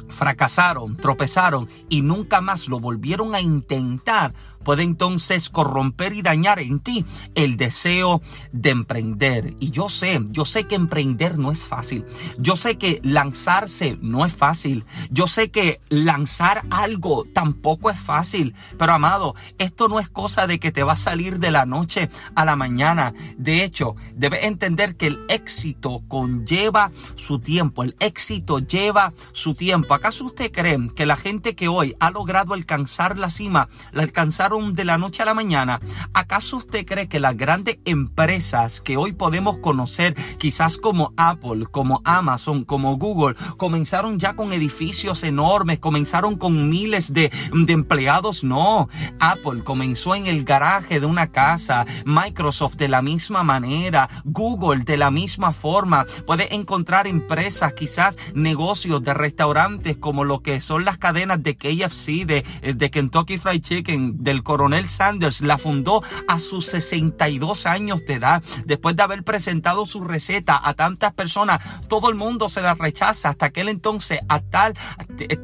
fracasaron, 0.09 0.97
tropezaron 0.97 1.69
y 1.89 2.03
nunca 2.03 2.41
más 2.41 2.69
lo 2.69 2.79
volvieron 2.79 3.35
a 3.35 3.41
intentar, 3.41 4.35
puede 4.63 4.83
entonces 4.83 5.51
corromper 5.51 6.13
y 6.13 6.23
dañar 6.23 6.59
en 6.61 6.81
ti 6.81 7.05
el 7.35 7.57
deseo 7.57 8.21
de 8.53 8.71
emprender. 8.71 9.55
Y 9.61 9.71
yo 9.71 9.89
sé, 9.89 10.21
yo 10.31 10.45
sé 10.45 10.65
que 10.65 10.75
emprender 10.75 11.39
no 11.39 11.53
es 11.53 11.67
fácil. 11.67 12.05
Yo 12.39 12.57
sé 12.57 12.79
que 12.79 13.01
lanzarse 13.03 13.99
no 14.01 14.25
es 14.25 14.35
fácil. 14.35 14.85
Yo 15.11 15.27
sé 15.27 15.51
que 15.51 15.81
lanzar 15.89 16.65
algo 16.71 17.25
tampoco 17.33 17.91
es 17.91 17.99
fácil. 17.99 18.55
Pero 18.79 18.93
amado, 18.93 19.35
esto 19.59 19.89
no 19.89 20.01
es 20.01 20.09
cosa 20.09 20.47
de 20.47 20.59
que 20.59 20.73
te 20.73 20.83
va 20.83 20.93
a 20.93 20.97
salir 20.97 21.39
de 21.39 21.51
la 21.51 21.67
noche 21.67 22.09
a 22.35 22.45
la 22.45 22.57
mañana. 22.57 23.15
De 23.37 23.65
hecho, 23.65 23.97
debes 24.15 24.45
entender 24.45 24.97
que 24.97 25.07
el 25.07 25.21
éxito 25.29 26.03
conlleva 26.09 26.91
su 27.17 27.39
tiempo. 27.39 27.83
El 27.83 27.97
éxito 28.01 28.59
lleva 28.59 29.13
su 29.33 29.55
tiempo. 29.55 29.95
¿Acaso 29.95 30.25
usted 30.25 30.51
cree 30.51 30.73
que 30.95 31.07
la 31.07 31.17
gente 31.17 31.55
que 31.55 31.69
hoy 31.69 31.95
ha 32.01 32.11
logrado 32.11 32.55
alcanzar 32.55 33.19
la 33.19 33.31
cima, 33.31 33.69
alcanzar 33.95 34.52
de 34.53 34.85
la 34.85 34.99
noche 34.99 35.23
a 35.23 35.27
la 35.27 35.33
mañana. 35.33 35.81
¿Acaso 36.13 36.59
usted 36.59 36.85
cree 36.85 37.09
que 37.09 37.21
las 37.21 37.37
grandes 37.39 37.79
empresas 37.87 38.83
que 38.83 38.99
hoy 38.99 39.13
podemos 39.13 39.59
conocer, 39.59 40.15
quizás 40.39 40.77
como 40.77 41.15
Apple, 41.17 41.67
como 41.71 42.03
Amazon, 42.05 42.65
como 42.65 42.99
Google, 42.99 43.35
comenzaron 43.57 44.19
ya 44.19 44.37
con 44.37 44.53
edificios 44.53 45.23
enormes, 45.23 45.79
comenzaron 45.79 46.37
con 46.37 46.69
miles 46.69 47.15
de, 47.15 47.33
de 47.55 47.73
empleados? 47.73 48.45
No, 48.45 48.91
Apple 49.21 49.65
comenzó 49.65 50.15
en 50.15 50.27
el 50.27 50.45
garaje 50.45 51.01
de 51.01 51.07
una 51.07 51.29
casa, 51.29 51.87
Microsoft 52.05 52.77
de 52.77 52.89
la 52.89 53.01
misma 53.01 53.43
manera, 53.43 54.11
Google 54.25 54.85
de 54.85 54.99
la 54.99 55.11
misma 55.11 55.55
forma. 55.55 56.05
Puede 56.27 56.55
encontrar 56.55 57.07
empresas, 57.07 57.73
quizás 57.73 58.19
negocios 58.35 59.03
de 59.03 59.15
restaurantes 59.15 59.97
como 59.97 60.25
lo 60.25 60.41
que 60.41 60.61
son 60.61 60.85
las 60.85 60.99
cadenas 60.99 61.43
de 61.43 61.57
KFC, 61.57 62.27
de, 62.27 62.45
de 62.75 62.91
Kentucky 62.91 63.39
Fried 63.39 63.63
Chicken, 63.63 64.23
del 64.23 64.42
coronel 64.43 64.89
Sanders. 64.89 65.41
La 65.41 65.59
fundó 65.59 66.03
a 66.29 66.39
sus 66.39 66.67
62 66.67 67.67
años 67.67 68.05
de 68.07 68.15
edad. 68.15 68.43
Después 68.65 68.97
de 68.97 69.03
haber 69.03 69.23
presentado 69.23 69.87
su 69.87 70.03
receta 70.03 70.61
a 70.63 70.75
tantas 70.75 71.13
personas, 71.13 71.61
todo 71.89 72.09
el 72.09 72.15
mundo 72.15 72.49
se 72.49 72.63
la 72.63 72.75
rechaza. 72.75 73.31
Hasta 73.31 73.47
aquel 73.47 73.69
entonces, 73.69 74.21
a 74.29 74.41
tal, 74.41 74.75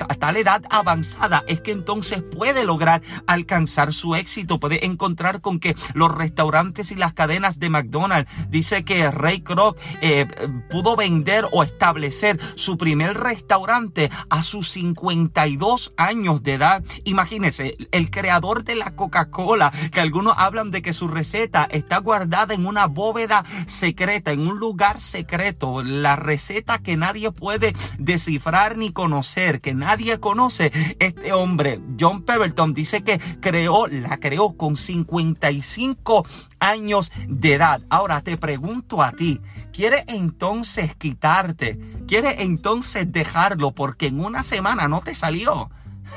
a 0.09 0.15
tal 0.15 0.37
edad 0.37 0.63
avanzada, 0.71 1.45
es 1.47 1.61
que 1.61 1.73
entonces 1.73 2.23
puede 2.23 2.65
lograr 2.65 3.03
alcanzar 3.27 3.93
su 3.93 4.15
éxito. 4.15 4.61
Puede 4.61 4.85
encontrar 4.87 5.41
con 5.41 5.61
que 5.61 5.75
los 5.95 6.15
restaurantes 6.15 6.91
y 6.91 6.95
las 6.95 7.15
cadenas 7.15 7.59
de 7.59 7.71
McDonald's, 7.71 8.31
dice 8.49 8.85
que 8.85 9.11
Ray 9.11 9.41
Kroc 9.41 9.79
eh, 10.01 10.27
pudo 10.71 10.97
vender 10.97 11.47
o 11.53 11.63
establecer 11.63 12.39
su 12.55 12.77
primer 12.77 13.17
restaurante 13.17 14.11
a 14.31 14.43
sus 14.43 14.71
52 14.71 15.93
años 15.97 16.43
de 16.43 16.55
edad. 16.55 16.85
Imagínese, 17.05 17.77
el 17.93 18.11
creador 18.11 18.65
de 18.65 18.75
la 18.75 18.88
Coca-Cola, 18.95 19.73
que 19.93 20.01
algunos 20.01 20.35
hablan 20.37 20.71
de 20.71 20.83
que 20.83 20.93
su 20.93 21.09
receta 21.09 21.67
está 21.71 21.99
guardada 21.99 22.55
en 22.55 22.67
una 22.67 22.87
bóveda 22.87 23.45
secreta, 23.67 24.33
en 24.33 24.47
un 24.47 24.59
lugar 24.59 25.01
secreto, 25.01 25.83
la 25.83 26.17
receta 26.17 26.79
que 26.79 26.97
nadie 26.97 27.31
puede 27.33 27.75
descifrar 27.99 28.77
ni 28.77 28.93
conocer, 28.93 29.61
que 29.61 29.75
nadie 29.75 30.21
conoce. 30.21 30.73
Este 30.99 31.33
hombre, 31.33 31.81
John 31.99 32.23
Pemberton, 32.23 32.75
dice 32.75 33.03
que 33.03 33.19
creó, 33.41 33.87
la 33.87 34.19
creó 34.19 34.57
con 34.57 34.77
55 34.77 36.27
años 36.61 37.13
de 37.29 37.55
edad. 37.55 37.81
Ahora 37.89 38.23
te 38.23 38.37
pregunto 38.37 39.03
a 39.03 39.13
ti, 39.13 39.41
¿quieres 39.73 40.05
entonces 40.09 40.95
quitarte? 40.97 41.79
¿Quieres 42.07 42.37
entonces 42.39 43.11
dejarlo 43.13 43.73
porque 43.73 44.07
en 44.07 44.21
una 44.21 44.43
semana 44.43 44.89
no 44.89 45.01
te 45.01 45.15
salió? 45.15 45.71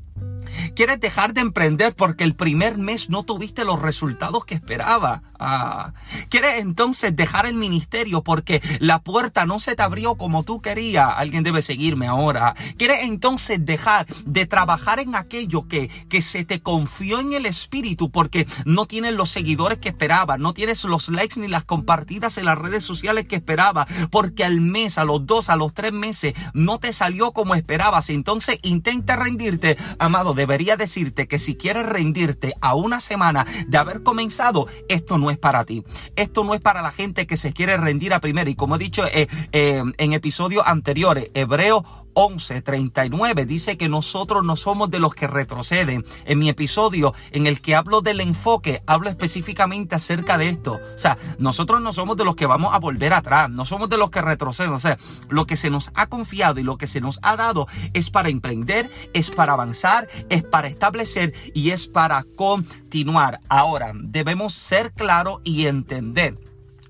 ¿Quieres 0.75 0.99
dejar 0.99 1.33
de 1.33 1.41
emprender 1.41 1.95
porque 1.95 2.23
el 2.23 2.35
primer 2.35 2.77
mes 2.77 3.09
no 3.09 3.23
tuviste 3.23 3.63
los 3.63 3.81
resultados 3.81 4.45
que 4.45 4.55
esperaba? 4.55 5.21
Ah. 5.39 5.93
¿Quieres 6.29 6.59
entonces 6.59 7.15
dejar 7.15 7.45
el 7.45 7.55
ministerio 7.55 8.23
porque 8.23 8.61
la 8.79 8.99
puerta 8.99 9.45
no 9.45 9.59
se 9.59 9.75
te 9.75 9.81
abrió 9.81 10.15
como 10.15 10.43
tú 10.43 10.61
querías? 10.61 11.09
Alguien 11.15 11.43
debe 11.43 11.61
seguirme 11.61 12.07
ahora. 12.07 12.55
¿Quieres 12.77 13.03
entonces 13.03 13.65
dejar 13.65 14.05
de 14.25 14.45
trabajar 14.45 14.99
en 14.99 15.15
aquello 15.15 15.67
que, 15.67 15.87
que 16.09 16.21
se 16.21 16.43
te 16.43 16.59
confió 16.61 17.19
en 17.19 17.33
el 17.33 17.45
espíritu 17.45 18.11
porque 18.11 18.47
no 18.65 18.85
tienes 18.85 19.13
los 19.13 19.29
seguidores 19.29 19.77
que 19.77 19.89
esperaba, 19.89 20.37
no 20.37 20.53
tienes 20.53 20.83
los 20.83 21.09
likes 21.09 21.39
ni 21.39 21.47
las 21.47 21.63
compartidas 21.63 22.37
en 22.37 22.45
las 22.45 22.57
redes 22.57 22.83
sociales 22.83 23.27
que 23.27 23.37
esperaba, 23.37 23.87
porque 24.11 24.43
al 24.43 24.61
mes, 24.61 24.97
a 24.97 25.05
los 25.05 25.25
dos, 25.25 25.49
a 25.49 25.55
los 25.55 25.73
tres 25.73 25.93
meses 25.93 26.33
no 26.53 26.79
te 26.79 26.91
salió 26.91 27.31
como 27.31 27.55
esperabas? 27.55 28.09
Entonces 28.09 28.59
intenta 28.61 29.15
rendirte, 29.15 29.77
amado, 29.99 30.33
debería 30.59 30.75
decirte 30.75 31.25
que 31.25 31.39
si 31.39 31.55
quieres 31.55 31.85
rendirte 31.85 32.53
a 32.59 32.75
una 32.75 32.99
semana 32.99 33.45
de 33.69 33.77
haber 33.77 34.03
comenzado, 34.03 34.67
esto 34.89 35.17
no 35.17 35.31
es 35.31 35.37
para 35.37 35.63
ti. 35.63 35.85
Esto 36.17 36.43
no 36.43 36.53
es 36.53 36.59
para 36.59 36.81
la 36.81 36.91
gente 36.91 37.25
que 37.25 37.37
se 37.37 37.53
quiere 37.53 37.77
rendir 37.77 38.13
a 38.13 38.19
primera. 38.19 38.49
Y 38.49 38.55
como 38.55 38.75
he 38.75 38.77
dicho 38.77 39.05
eh, 39.05 39.29
eh, 39.53 39.81
en 39.97 40.11
episodios 40.11 40.65
anteriores, 40.67 41.31
Hebreo 41.33 41.85
11:39 42.19 43.45
dice 43.45 43.77
que 43.77 43.87
nosotros 43.87 44.43
no 44.43 44.57
somos 44.57 44.91
de 44.91 44.99
los 44.99 45.15
que 45.15 45.25
retroceden. 45.25 46.03
En 46.25 46.37
mi 46.37 46.49
episodio 46.49 47.13
en 47.31 47.47
el 47.47 47.61
que 47.61 47.75
hablo 47.75 48.01
del 48.01 48.19
enfoque, 48.19 48.83
hablo 48.87 49.09
específicamente 49.09 49.95
acerca 49.95 50.37
de 50.37 50.49
esto. 50.49 50.73
O 50.73 50.97
sea, 50.97 51.17
nosotros 51.37 51.81
no 51.81 51.93
somos 51.93 52.17
de 52.17 52.25
los 52.25 52.35
que 52.35 52.45
vamos 52.45 52.73
a 52.73 52.79
volver 52.79 53.13
atrás, 53.13 53.49
no 53.49 53.65
somos 53.65 53.87
de 53.87 53.95
los 53.95 54.09
que 54.09 54.21
retroceden. 54.21 54.73
O 54.73 54.81
sea, 54.81 54.97
lo 55.29 55.45
que 55.45 55.55
se 55.55 55.69
nos 55.69 55.91
ha 55.93 56.07
confiado 56.07 56.59
y 56.59 56.63
lo 56.63 56.77
que 56.77 56.87
se 56.87 56.99
nos 56.99 57.19
ha 57.21 57.37
dado 57.37 57.67
es 57.93 58.09
para 58.09 58.27
emprender, 58.27 58.91
es 59.13 59.31
para 59.31 59.53
avanzar, 59.53 60.09
es 60.27 60.43
para 60.43 60.67
establecer 60.67 61.33
y 61.53 61.69
es 61.69 61.87
para 61.87 62.25
continuar. 62.35 63.39
Ahora, 63.47 63.93
debemos 63.95 64.53
ser 64.53 64.91
claros 64.91 65.39
y 65.45 65.67
entender 65.67 66.48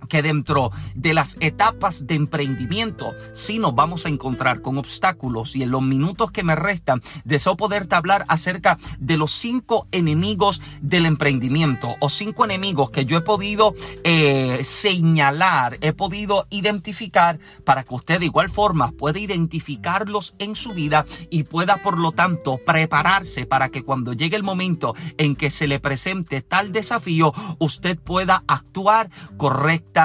que 0.10 0.22
dentro 0.22 0.72
de 0.96 1.14
las 1.14 1.38
etapas 1.40 2.08
de 2.08 2.16
emprendimiento 2.16 3.14
sí 3.32 3.60
nos 3.60 3.76
vamos 3.76 4.06
a 4.06 4.10
encontrar 4.10 4.62
con 4.62 4.78
obstáculos 4.78 5.56
y 5.56 5.64
en 5.64 5.72
los 5.72 5.82
minutos 5.82 6.32
que 6.32 6.44
me 6.44 6.56
restan 6.56 7.02
deseo 7.24 7.56
poderte 7.56 7.96
hablar 7.96 8.26
acerca 8.28 8.78
de 9.00 9.16
los 9.16 9.32
cinco 9.32 9.88
enemigos 9.92 10.62
del 10.82 11.06
emprendimiento 11.06 11.96
o 12.02 12.10
cinco 12.10 12.44
enemigos 12.44 12.90
que 12.90 13.06
yo 13.06 13.18
he 13.18 13.22
podido 13.22 13.74
eh, 14.04 14.62
señalar, 14.64 15.78
he 15.82 15.94
podido 15.94 16.48
identificar 16.50 17.40
para 17.64 17.84
que 17.84 17.94
usted 17.94 18.20
de 18.20 18.26
igual 18.26 18.50
forma 18.50 18.92
pueda 18.92 19.20
identificarlos 19.20 20.36
en 20.40 20.56
su 20.56 20.74
vida 20.74 21.06
y 21.30 21.44
pueda 21.44 21.78
por 21.78 22.00
lo 22.00 22.12
tanto 22.12 22.60
prepararse 22.66 23.46
para 23.46 23.70
que 23.70 23.84
cuando 23.84 24.14
llegue 24.14 24.36
el 24.36 24.44
momento 24.44 24.96
en 25.18 25.36
que 25.36 25.52
se 25.52 25.68
le 25.68 25.80
presente 25.80 26.42
tal 26.42 26.72
desafío 26.72 27.32
usted 27.60 28.00
pueda 28.00 28.44
actuar 28.48 29.12
correctamente 29.38 29.99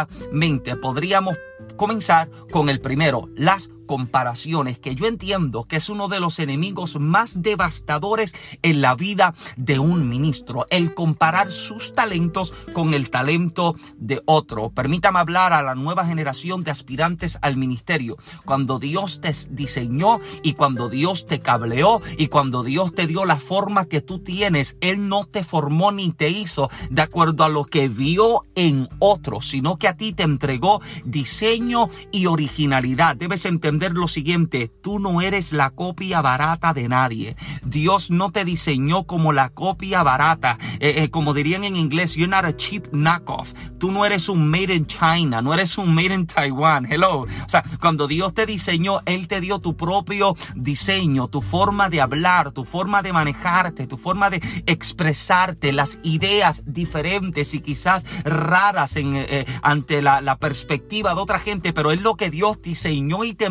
Podríamos 0.81 1.37
comenzar 1.77 2.29
con 2.51 2.69
el 2.69 2.81
primero, 2.81 3.29
las 3.35 3.71
comparaciones 3.87 4.79
que 4.79 4.95
yo 4.95 5.07
entiendo 5.07 5.65
que 5.65 5.77
es 5.77 5.89
uno 5.89 6.09
de 6.09 6.21
los 6.21 6.39
enemigos 6.39 6.99
más 6.99 7.43
devastadores 7.43 8.35
en 8.63 8.81
la 8.81 8.95
vida 8.95 9.35
de 9.57 9.79
un 9.79 10.09
ministro, 10.09 10.67
el 10.71 10.95
comparar 10.95 11.53
sus 11.53 11.93
talentos 11.93 12.53
con 12.73 12.95
el 12.95 13.11
talento 13.11 13.77
de 13.97 14.23
otro. 14.27 14.71
Permítame 14.71 15.19
hablar 15.19 15.53
a 15.53 15.63
la 15.63 15.75
nueva 15.75 16.07
generación 16.07 16.65
de 16.65 16.71
aspirantes 16.71 17.39
al 17.43 17.57
ministerio. 17.57 18.17
Cuando 18.45 18.79
Dios 18.79 19.21
te 19.21 19.35
diseñó 19.51 20.21
y 20.43 20.55
cuando 20.55 20.89
Dios 20.89 21.27
te 21.27 21.41
cableó 21.41 22.01
y 22.19 22.29
cuando 22.29 22.63
Dios 22.63 22.95
te 22.95 23.07
dio 23.07 23.25
la 23.25 23.37
forma 23.37 23.87
que 23.87 24.01
tú 24.01 24.19
tienes, 24.19 24.77
Él 24.81 25.09
no 25.09 25.25
te 25.25 25.43
formó 25.43 25.93
ni 25.93 26.13
te 26.13 26.29
hizo 26.29 26.71
de 26.91 27.03
acuerdo 27.03 27.45
a 27.45 27.49
lo 27.49 27.65
que 27.65 27.89
vio 27.89 28.45
en 28.55 28.89
otro, 28.99 29.41
sino 29.41 29.77
que 29.77 29.89
a 29.89 29.97
ti 29.97 30.13
te 30.13 30.23
entregó 30.23 30.81
diseño 31.05 31.89
y 32.11 32.27
originalidad. 32.27 33.17
Debes 33.17 33.45
entender 33.75 33.99
lo 33.99 34.07
siguiente, 34.07 34.71
tú 34.83 35.01
no 35.01 35.21
eres 35.21 35.53
la 35.53 35.71
copia 35.71 36.23
barata 36.23 36.73
de 36.73 36.89
nadie. 36.89 37.37
Dios 37.65 38.09
no 38.11 38.31
te 38.31 38.45
diseñó 38.45 39.03
como 39.05 39.33
la 39.33 39.51
copia 39.51 40.05
barata. 40.05 40.59
Eh, 40.79 40.95
eh, 40.99 41.11
como 41.11 41.35
dirían 41.35 41.65
en 41.65 41.75
inglés, 41.75 42.15
you're 42.15 42.31
not 42.31 42.45
a 42.45 42.57
cheap 42.57 42.87
knockoff. 42.93 43.53
Tú 43.79 43.91
no 43.91 44.07
eres 44.07 44.29
un 44.29 44.49
made 44.49 44.73
in 44.73 44.87
China, 44.87 45.43
no 45.43 45.53
eres 45.53 45.77
un 45.77 45.93
made 45.93 46.15
in 46.15 46.27
Taiwan. 46.27 46.87
Hello. 46.87 47.23
O 47.23 47.49
sea, 47.49 47.65
cuando 47.81 48.07
Dios 48.07 48.33
te 48.33 48.47
diseñó, 48.47 49.01
Él 49.07 49.27
te 49.27 49.41
dio 49.41 49.59
tu 49.59 49.77
propio 49.77 50.37
diseño, 50.55 51.27
tu 51.27 51.43
forma 51.43 51.91
de 51.91 52.01
hablar, 52.01 52.53
tu 52.53 52.65
forma 52.65 53.03
de 53.03 53.13
manejarte, 53.13 53.89
tu 53.89 53.97
forma 53.97 54.31
de 54.31 54.41
expresarte, 54.67 55.73
las 55.73 55.99
ideas 56.05 56.63
diferentes 56.65 57.55
y 57.55 57.61
quizás 57.61 58.07
raras 58.25 58.95
en, 58.97 59.17
eh, 59.17 59.45
ante 59.63 60.01
la, 60.01 60.21
la 60.21 60.39
perspectiva 60.39 61.13
de 61.15 61.21
otra 61.21 61.41
gente, 61.41 61.73
pero 61.73 61.91
es 61.91 62.01
lo 62.01 62.15
que 62.15 62.31
Dios 62.31 62.63
diseñó 62.63 63.25
y 63.25 63.35
te 63.35 63.47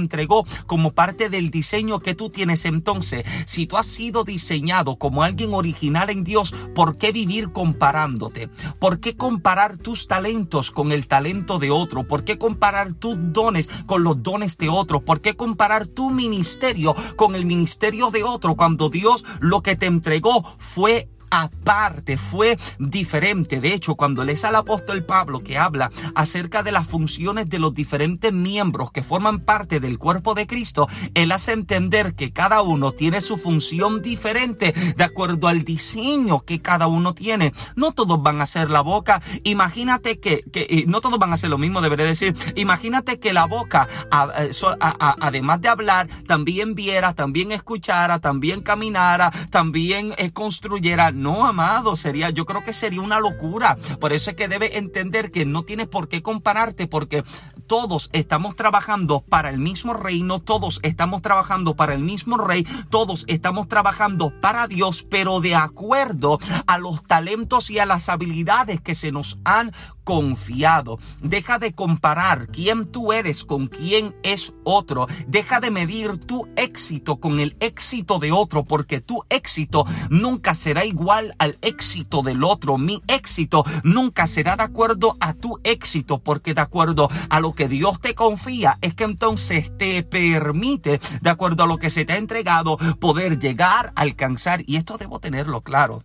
como 0.68 0.92
parte 0.92 1.30
del 1.30 1.50
diseño 1.50 2.00
que 2.00 2.14
tú 2.14 2.30
tienes. 2.30 2.66
Entonces, 2.66 3.26
si 3.46 3.66
tú 3.68 3.78
has 3.78 3.88
sido 3.88 4.24
diseñado 4.24 4.98
como 4.98 5.24
alguien 5.24 5.54
original 5.54 6.10
en 6.10 6.24
Dios, 6.24 6.54
¿por 6.76 6.98
qué 6.98 7.12
vivir 7.12 7.52
comparándote? 7.52 8.50
¿Por 8.80 9.00
qué 9.00 9.16
comparar 9.16 9.78
tus 9.78 10.08
talentos 10.08 10.72
con 10.72 10.92
el 10.92 11.08
talento 11.08 11.60
de 11.60 11.72
otro? 11.72 12.08
¿Por 12.08 12.24
qué 12.24 12.38
comparar 12.38 12.94
tus 12.94 13.16
dones 13.18 13.70
con 13.86 14.04
los 14.04 14.22
dones 14.22 14.58
de 14.58 14.70
otro? 14.70 15.04
¿Por 15.04 15.22
qué 15.22 15.36
comparar 15.36 15.88
tu 15.88 16.12
ministerio 16.12 16.96
con 17.16 17.36
el 17.36 17.46
ministerio 17.46 18.12
de 18.12 18.24
otro 18.24 18.56
cuando 18.56 18.90
Dios 18.90 19.26
lo 19.40 19.62
que 19.62 19.76
te 19.76 19.88
entregó 19.88 20.44
fue 20.58 21.10
aparte, 21.34 22.18
fue 22.18 22.58
diferente. 22.78 23.60
De 23.60 23.74
hecho, 23.74 23.96
cuando 23.96 24.24
lees 24.24 24.46
al 24.46 24.56
apóstol 24.56 25.04
Pablo 25.04 25.42
que 25.42 25.58
habla 25.58 25.90
acerca 26.14 26.62
de 26.62 26.72
las 26.72 26.88
funciones 26.88 27.50
de 27.50 27.58
los 27.58 27.74
diferentes 27.74 28.32
miembros 28.32 28.92
que 28.92 29.02
forman 29.02 29.40
parte 29.40 29.80
del 29.80 29.98
cuerpo 29.98 30.36
de 30.36 30.46
Cristo, 30.46 30.88
él 31.16 31.32
hace 31.32 31.54
entender 31.54 32.14
que 32.14 32.32
cada 32.32 32.62
uno 32.62 32.92
tiene 32.92 33.20
su 33.20 33.38
función 33.38 34.04
diferente 34.04 34.74
de 34.96 35.04
acuerdo 35.04 35.48
al 35.48 35.64
diseño 35.64 36.42
que 36.42 36.62
cada 36.62 36.86
uno 36.86 37.16
tiene. 37.16 37.52
No 37.76 37.94
todos 37.94 38.22
van 38.22 38.40
a 38.40 38.44
hacer 38.44 38.70
la 38.70 38.82
boca. 38.82 39.24
Imagínate 39.44 40.20
que, 40.20 40.44
que 40.52 40.86
no 40.88 41.02
todos 41.02 41.18
van 41.18 41.32
a 41.32 41.34
hacer 41.34 41.50
lo 41.50 41.58
mismo, 41.58 41.82
debería 41.82 42.06
decir. 42.06 42.36
Imagínate 42.56 43.20
que 43.20 43.34
la 43.34 43.46
boca, 43.46 43.88
además 44.12 45.62
de 45.62 45.70
hablar, 45.70 46.08
también 46.28 46.76
viera, 46.76 47.14
también 47.14 47.52
escuchara, 47.52 48.20
también 48.20 48.62
caminara, 48.62 49.32
también 49.50 50.14
eh, 50.18 50.32
construyera 50.32 51.12
no, 51.24 51.48
amado, 51.48 51.96
sería, 51.96 52.30
yo 52.30 52.46
creo 52.46 52.64
que 52.64 52.74
sería 52.74 53.02
una 53.02 53.20
locura. 53.20 53.78
Por 54.00 54.12
eso 54.14 54.30
es 54.30 54.36
que 54.36 54.48
debe 54.48 54.78
entender 54.78 55.32
que 55.32 55.46
no 55.46 55.64
tienes 55.64 55.88
por 55.88 56.10
qué 56.10 56.22
compararte 56.22 56.86
porque 56.86 57.24
todos 57.66 58.10
estamos 58.12 58.56
trabajando 58.56 59.22
para 59.22 59.50
el 59.50 59.58
mismo 59.58 59.94
reino, 59.94 60.40
todos 60.40 60.80
estamos 60.84 61.22
trabajando 61.22 61.76
para 61.76 61.94
el 61.94 62.02
mismo 62.02 62.38
rey, 62.38 62.68
todos 62.90 63.24
estamos 63.28 63.68
trabajando 63.68 64.34
para 64.42 64.68
Dios, 64.68 65.06
pero 65.10 65.40
de 65.40 65.56
acuerdo 65.56 66.40
a 66.68 66.78
los 66.78 67.04
talentos 67.04 67.70
y 67.70 67.80
a 67.80 67.86
las 67.86 68.10
habilidades 68.10 68.82
que 68.82 68.94
se 68.94 69.12
nos 69.12 69.40
han 69.46 69.72
confiado. 70.04 71.00
Deja 71.22 71.60
de 71.60 71.74
comparar 71.74 72.48
quién 72.48 72.86
tú 72.86 73.14
eres 73.14 73.44
con 73.44 73.68
quién 73.68 74.16
es 74.24 74.54
otro. 74.64 75.08
Deja 75.28 75.60
de 75.60 75.72
medir 75.72 76.18
tu 76.18 76.48
éxito 76.56 77.18
con 77.18 77.40
el 77.40 77.56
éxito 77.60 78.20
de 78.20 78.32
otro, 78.32 78.64
porque 78.64 79.02
tu 79.02 79.24
éxito 79.30 79.86
nunca 80.10 80.56
será 80.56 80.86
igual 80.86 81.36
al 81.40 81.58
éxito 81.62 82.22
del 82.22 82.44
otro. 82.44 82.78
Mi 82.78 83.02
éxito 83.08 83.66
nunca 83.84 84.28
será 84.28 84.56
de 84.56 84.64
acuerdo 84.64 85.18
a 85.20 85.34
tu 85.34 85.60
éxito, 85.64 86.20
porque 86.20 86.54
de 86.54 86.62
acuerdo 86.62 87.10
a 87.30 87.40
lo 87.40 87.54
que 87.54 87.68
Dios 87.68 88.00
te 88.00 88.16
confía, 88.16 88.78
es 88.82 88.94
que 88.94 89.04
entonces 89.04 89.72
te 89.78 90.04
permite, 90.04 91.00
de 91.22 91.30
acuerdo 91.30 91.64
a 91.64 91.68
lo 91.68 91.78
que 91.78 91.90
se 91.90 92.06
te 92.06 92.14
ha 92.14 92.18
entregado, 92.18 92.78
poder 93.00 93.40
llegar, 93.40 93.92
alcanzar, 93.96 94.64
y 94.66 94.78
esto 94.78 94.98
debo 94.98 95.20
tenerlo 95.20 95.62
claro 95.62 96.04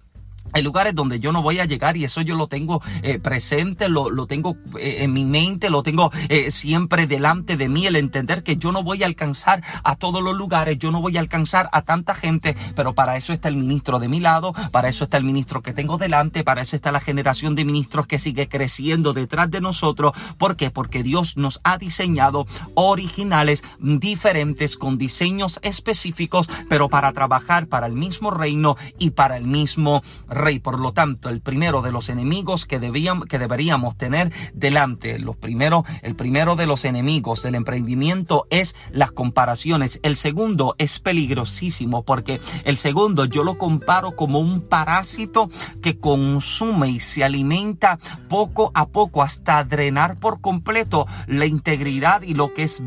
hay 0.52 0.62
lugares 0.62 0.94
donde 0.94 1.20
yo 1.20 1.32
no 1.32 1.42
voy 1.42 1.60
a 1.60 1.64
llegar 1.64 1.96
y 1.96 2.04
eso 2.04 2.20
yo 2.22 2.34
lo 2.34 2.46
tengo 2.46 2.82
eh, 3.02 3.18
presente, 3.18 3.88
lo, 3.88 4.26
tengo 4.26 4.56
eh, 4.78 4.98
en 5.00 5.12
mi 5.12 5.24
mente, 5.24 5.70
lo 5.70 5.82
tengo 5.82 6.10
eh, 6.28 6.50
siempre 6.50 7.06
delante 7.06 7.56
de 7.56 7.68
mí, 7.68 7.86
el 7.86 7.96
entender 7.96 8.42
que 8.42 8.56
yo 8.56 8.72
no 8.72 8.82
voy 8.82 9.02
a 9.02 9.06
alcanzar 9.06 9.62
a 9.84 9.96
todos 9.96 10.22
los 10.22 10.36
lugares, 10.36 10.78
yo 10.78 10.90
no 10.90 11.00
voy 11.00 11.16
a 11.16 11.20
alcanzar 11.20 11.68
a 11.72 11.82
tanta 11.82 12.14
gente, 12.14 12.56
pero 12.74 12.94
para 12.94 13.16
eso 13.16 13.32
está 13.32 13.48
el 13.48 13.56
ministro 13.56 13.98
de 13.98 14.08
mi 14.08 14.20
lado, 14.20 14.52
para 14.72 14.88
eso 14.88 15.04
está 15.04 15.16
el 15.16 15.24
ministro 15.24 15.62
que 15.62 15.72
tengo 15.72 15.98
delante, 15.98 16.44
para 16.44 16.62
eso 16.62 16.76
está 16.76 16.92
la 16.92 17.00
generación 17.00 17.54
de 17.54 17.64
ministros 17.64 18.06
que 18.06 18.18
sigue 18.18 18.48
creciendo 18.48 19.12
detrás 19.12 19.50
de 19.50 19.60
nosotros. 19.60 20.12
¿Por 20.38 20.56
qué? 20.56 20.70
Porque 20.70 21.02
Dios 21.02 21.36
nos 21.36 21.60
ha 21.64 21.78
diseñado 21.78 22.46
originales, 22.74 23.62
diferentes, 23.78 24.76
con 24.76 24.98
diseños 24.98 25.60
específicos, 25.62 26.48
pero 26.68 26.88
para 26.88 27.12
trabajar 27.12 27.66
para 27.66 27.86
el 27.86 27.94
mismo 27.94 28.30
reino 28.30 28.76
y 28.98 29.10
para 29.10 29.36
el 29.36 29.44
mismo 29.44 30.02
reino 30.28 30.37
rey. 30.38 30.58
Por 30.58 30.80
lo 30.80 30.92
tanto, 30.92 31.28
el 31.28 31.40
primero 31.40 31.82
de 31.82 31.92
los 31.92 32.08
enemigos 32.08 32.66
que, 32.66 32.78
debían, 32.78 33.22
que 33.22 33.38
deberíamos 33.38 33.96
tener 33.96 34.32
delante, 34.54 35.18
los 35.18 35.36
primeros, 35.36 35.84
el 36.02 36.14
primero 36.14 36.56
de 36.56 36.66
los 36.66 36.84
enemigos 36.84 37.42
del 37.42 37.54
emprendimiento 37.54 38.46
es 38.50 38.74
las 38.92 39.12
comparaciones. 39.12 40.00
El 40.02 40.16
segundo 40.16 40.74
es 40.78 40.98
peligrosísimo 40.98 42.04
porque 42.04 42.40
el 42.64 42.76
segundo 42.76 43.24
yo 43.24 43.44
lo 43.44 43.58
comparo 43.58 44.16
como 44.16 44.40
un 44.40 44.62
parásito 44.62 45.50
que 45.82 45.98
consume 45.98 46.88
y 46.90 47.00
se 47.00 47.24
alimenta 47.24 47.98
poco 48.28 48.70
a 48.74 48.86
poco 48.88 49.22
hasta 49.22 49.64
drenar 49.64 50.18
por 50.18 50.40
completo 50.40 51.06
la 51.26 51.46
integridad 51.46 52.22
y 52.22 52.34
lo 52.34 52.54
que 52.54 52.64
es 52.64 52.82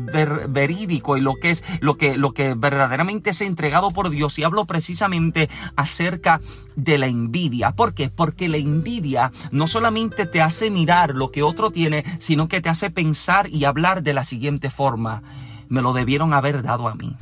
verídico 0.48 1.16
y 1.16 1.20
lo 1.20 1.34
que 1.34 1.50
es 1.50 1.64
lo 1.80 1.96
que, 1.96 2.16
lo 2.16 2.32
que 2.32 2.54
verdaderamente 2.54 3.30
es 3.30 3.40
entregado 3.40 3.90
por 3.90 4.10
Dios. 4.10 4.38
Y 4.38 4.44
hablo 4.44 4.64
precisamente 4.64 5.48
acerca 5.76 6.40
de 6.76 6.98
la 6.98 7.06
envidia. 7.06 7.72
¿Por 7.72 7.94
qué? 7.94 8.10
Porque 8.10 8.48
la 8.48 8.56
envidia 8.56 9.32
no 9.50 9.66
solamente 9.66 10.26
te 10.26 10.40
hace 10.40 10.70
mirar 10.70 11.14
lo 11.14 11.30
que 11.30 11.42
otro 11.42 11.70
tiene, 11.70 12.04
sino 12.18 12.48
que 12.48 12.60
te 12.60 12.68
hace 12.68 12.90
pensar 12.90 13.48
y 13.48 13.64
hablar 13.64 14.02
de 14.02 14.14
la 14.14 14.24
siguiente 14.24 14.70
forma. 14.70 15.22
Me 15.68 15.82
lo 15.82 15.92
debieron 15.92 16.32
haber 16.34 16.62
dado 16.62 16.88
a 16.88 16.94
mí. 16.94 17.16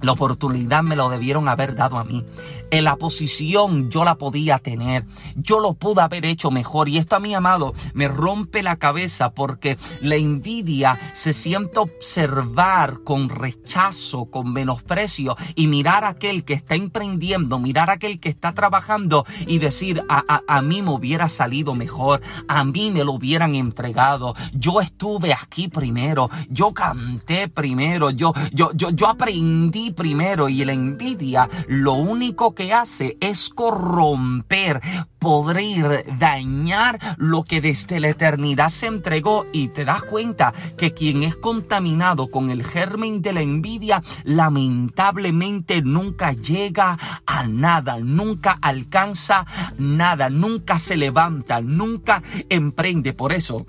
La 0.00 0.12
oportunidad 0.12 0.82
me 0.82 0.96
lo 0.96 1.08
debieron 1.08 1.48
haber 1.48 1.74
dado 1.74 1.98
a 1.98 2.04
mí. 2.04 2.24
En 2.70 2.84
la 2.84 2.96
posición 2.96 3.90
yo 3.90 4.04
la 4.04 4.16
podía 4.16 4.58
tener. 4.58 5.04
Yo 5.36 5.60
lo 5.60 5.74
pude 5.74 6.02
haber 6.02 6.24
hecho 6.24 6.50
mejor. 6.50 6.88
Y 6.88 6.98
esto 6.98 7.16
a 7.16 7.20
mí, 7.20 7.34
amado, 7.34 7.74
me 7.94 8.08
rompe 8.08 8.62
la 8.62 8.76
cabeza 8.76 9.30
porque 9.30 9.76
la 10.00 10.16
envidia 10.16 10.98
se 11.12 11.32
siente 11.32 11.78
observar 11.78 13.00
con 13.04 13.28
rechazo, 13.28 14.26
con 14.26 14.52
menosprecio 14.52 15.36
y 15.54 15.66
mirar 15.66 16.04
a 16.04 16.08
aquel 16.10 16.44
que 16.44 16.54
está 16.54 16.74
emprendiendo, 16.74 17.58
mirar 17.58 17.90
a 17.90 17.94
aquel 17.94 18.20
que 18.20 18.28
está 18.28 18.52
trabajando 18.52 19.24
y 19.46 19.58
decir, 19.58 20.04
a, 20.08 20.24
a, 20.28 20.42
a 20.46 20.62
mí 20.62 20.82
me 20.82 20.90
hubiera 20.90 21.28
salido 21.28 21.74
mejor, 21.74 22.20
a 22.48 22.64
mí 22.64 22.90
me 22.90 23.04
lo 23.04 23.12
hubieran 23.12 23.54
entregado. 23.54 24.34
Yo 24.52 24.80
estuve 24.80 25.32
aquí 25.32 25.68
primero, 25.68 26.30
yo 26.48 26.72
canté 26.72 27.48
primero, 27.48 28.10
yo, 28.10 28.32
yo, 28.52 28.70
yo, 28.74 28.90
yo 28.90 29.08
aprendí 29.08 29.89
primero 29.92 30.48
y 30.48 30.64
la 30.64 30.72
envidia 30.72 31.48
lo 31.68 31.94
único 31.94 32.54
que 32.54 32.72
hace 32.72 33.16
es 33.20 33.48
corromper, 33.50 34.80
podrir, 35.18 36.04
dañar 36.18 36.98
lo 37.18 37.44
que 37.44 37.60
desde 37.60 38.00
la 38.00 38.08
eternidad 38.08 38.70
se 38.70 38.86
entregó 38.86 39.46
y 39.52 39.68
te 39.68 39.84
das 39.84 40.02
cuenta 40.02 40.52
que 40.76 40.92
quien 40.92 41.22
es 41.22 41.36
contaminado 41.36 42.30
con 42.30 42.50
el 42.50 42.64
germen 42.64 43.22
de 43.22 43.32
la 43.32 43.42
envidia 43.42 44.02
lamentablemente 44.24 45.82
nunca 45.82 46.32
llega 46.32 46.98
a 47.26 47.46
nada, 47.46 47.98
nunca 47.98 48.58
alcanza 48.60 49.46
nada, 49.78 50.30
nunca 50.30 50.78
se 50.78 50.96
levanta, 50.96 51.60
nunca 51.60 52.22
emprende. 52.48 53.12
Por 53.12 53.32
eso 53.32 53.66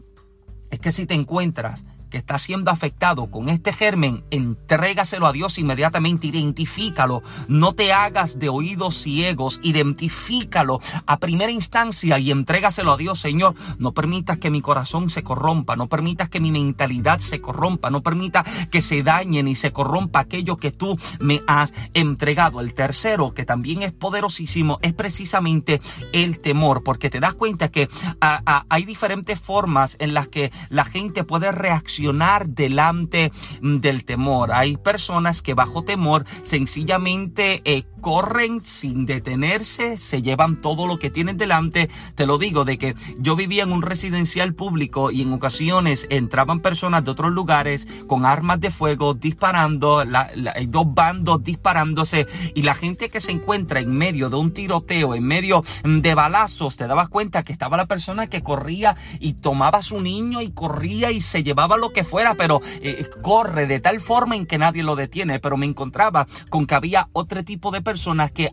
es 0.69 0.79
que 0.79 0.91
si 0.91 1.05
te 1.05 1.13
encuentras 1.13 1.85
que 2.11 2.17
está 2.19 2.37
siendo 2.37 2.69
afectado 2.69 3.31
con 3.31 3.49
este 3.49 3.73
germen, 3.73 4.23
entrégaselo 4.29 5.25
a 5.25 5.31
Dios 5.31 5.57
inmediatamente, 5.57 6.27
identifícalo, 6.27 7.23
no 7.47 7.73
te 7.73 7.93
hagas 7.93 8.37
de 8.37 8.49
oídos 8.49 8.97
ciegos, 8.97 9.59
identifícalo 9.63 10.79
a 11.07 11.17
primera 11.17 11.51
instancia 11.51 12.19
y 12.19 12.29
entrégaselo 12.29 12.91
a 12.91 12.97
Dios, 12.97 13.19
Señor. 13.19 13.55
No 13.79 13.93
permitas 13.93 14.37
que 14.37 14.51
mi 14.51 14.61
corazón 14.61 15.09
se 15.09 15.23
corrompa, 15.23 15.77
no 15.77 15.87
permitas 15.87 16.29
que 16.29 16.41
mi 16.41 16.51
mentalidad 16.51 17.19
se 17.19 17.39
corrompa, 17.39 17.89
no 17.89 18.03
permita 18.03 18.43
que 18.69 18.81
se 18.81 19.01
dañe 19.01 19.41
ni 19.41 19.55
se 19.55 19.71
corrompa 19.71 20.19
aquello 20.19 20.57
que 20.57 20.71
tú 20.71 20.97
me 21.19 21.41
has 21.47 21.73
entregado. 21.93 22.59
El 22.59 22.73
tercero, 22.73 23.33
que 23.33 23.45
también 23.45 23.81
es 23.81 23.93
poderosísimo, 23.93 24.79
es 24.81 24.93
precisamente 24.93 25.79
el 26.11 26.39
temor, 26.39 26.83
porque 26.83 27.09
te 27.09 27.21
das 27.21 27.35
cuenta 27.35 27.69
que 27.69 27.87
hay 28.19 28.83
diferentes 28.83 29.39
formas 29.39 29.95
en 29.99 30.13
las 30.13 30.27
que 30.27 30.51
la 30.69 30.83
gente 30.83 31.23
puede 31.23 31.53
reaccionar 31.53 32.00
delante 32.47 33.31
del 33.61 34.05
temor. 34.05 34.51
Hay 34.53 34.77
personas 34.77 35.41
que 35.41 35.53
bajo 35.53 35.83
temor 35.83 36.25
sencillamente 36.43 37.61
eh, 37.65 37.83
corren 38.01 38.61
sin 38.63 39.05
detenerse, 39.05 39.97
se 39.97 40.21
llevan 40.21 40.57
todo 40.57 40.87
lo 40.87 40.99
que 40.99 41.09
tienen 41.09 41.37
delante. 41.37 41.89
Te 42.15 42.25
lo 42.25 42.37
digo 42.37 42.65
de 42.65 42.77
que 42.77 42.95
yo 43.19 43.35
vivía 43.35 43.63
en 43.63 43.71
un 43.71 43.81
residencial 43.81 44.53
público 44.53 45.11
y 45.11 45.21
en 45.21 45.33
ocasiones 45.33 46.07
entraban 46.09 46.59
personas 46.59 47.05
de 47.05 47.11
otros 47.11 47.31
lugares 47.31 47.87
con 48.07 48.25
armas 48.25 48.59
de 48.59 48.71
fuego 48.71 49.13
disparando, 49.13 49.99
hay 49.99 50.65
dos 50.65 50.85
bandos 50.93 51.43
disparándose 51.43 52.27
y 52.55 52.63
la 52.63 52.73
gente 52.73 53.09
que 53.09 53.21
se 53.21 53.31
encuentra 53.31 53.79
en 53.79 53.95
medio 53.95 54.29
de 54.29 54.35
un 54.35 54.51
tiroteo, 54.51 55.15
en 55.15 55.23
medio 55.23 55.63
de 55.83 56.15
balazos, 56.15 56.77
te 56.77 56.87
dabas 56.87 57.09
cuenta 57.09 57.43
que 57.43 57.53
estaba 57.53 57.77
la 57.77 57.85
persona 57.85 58.27
que 58.27 58.41
corría 58.41 58.97
y 59.19 59.33
tomaba 59.33 59.81
su 59.81 60.01
niño 60.01 60.41
y 60.41 60.51
corría 60.51 61.11
y 61.11 61.21
se 61.21 61.43
llevaba 61.43 61.77
lo 61.77 61.93
que 61.93 62.03
fuera, 62.03 62.33
pero 62.33 62.61
eh, 62.81 63.07
corre 63.21 63.67
de 63.67 63.79
tal 63.79 64.01
forma 64.01 64.35
en 64.35 64.45
que 64.45 64.57
nadie 64.57 64.83
lo 64.83 64.95
detiene. 64.95 65.39
Pero 65.39 65.57
me 65.57 65.65
encontraba 65.65 66.27
con 66.49 66.65
que 66.65 66.75
había 66.75 67.09
otro 67.13 67.43
tipo 67.43 67.71
de 67.71 67.81
personas 67.81 67.90
que 68.31 68.49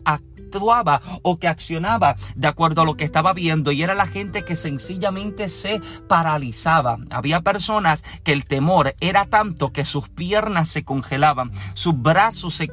actuaba 0.49 1.01
o 1.21 1.37
que 1.37 1.47
accionaba 1.47 2.15
de 2.35 2.47
acuerdo 2.47 2.81
a 2.81 2.85
lo 2.85 2.95
que 2.95 3.03
estaba 3.03 3.33
viendo 3.33 3.71
y 3.71 3.83
era 3.83 3.93
la 3.93 4.07
gente 4.07 4.43
que 4.43 4.55
sencillamente 4.55 5.47
se 5.47 5.79
paralizaba. 6.07 6.97
Había 7.11 7.41
personas 7.41 8.03
que 8.23 8.33
el 8.33 8.45
temor 8.45 8.95
era 8.99 9.25
tanto 9.25 9.71
que 9.71 9.85
sus 9.85 10.09
piernas 10.09 10.67
se 10.69 10.83
congelaban, 10.83 11.51
sus 11.75 12.01
brazos 12.01 12.55
se, 12.55 12.67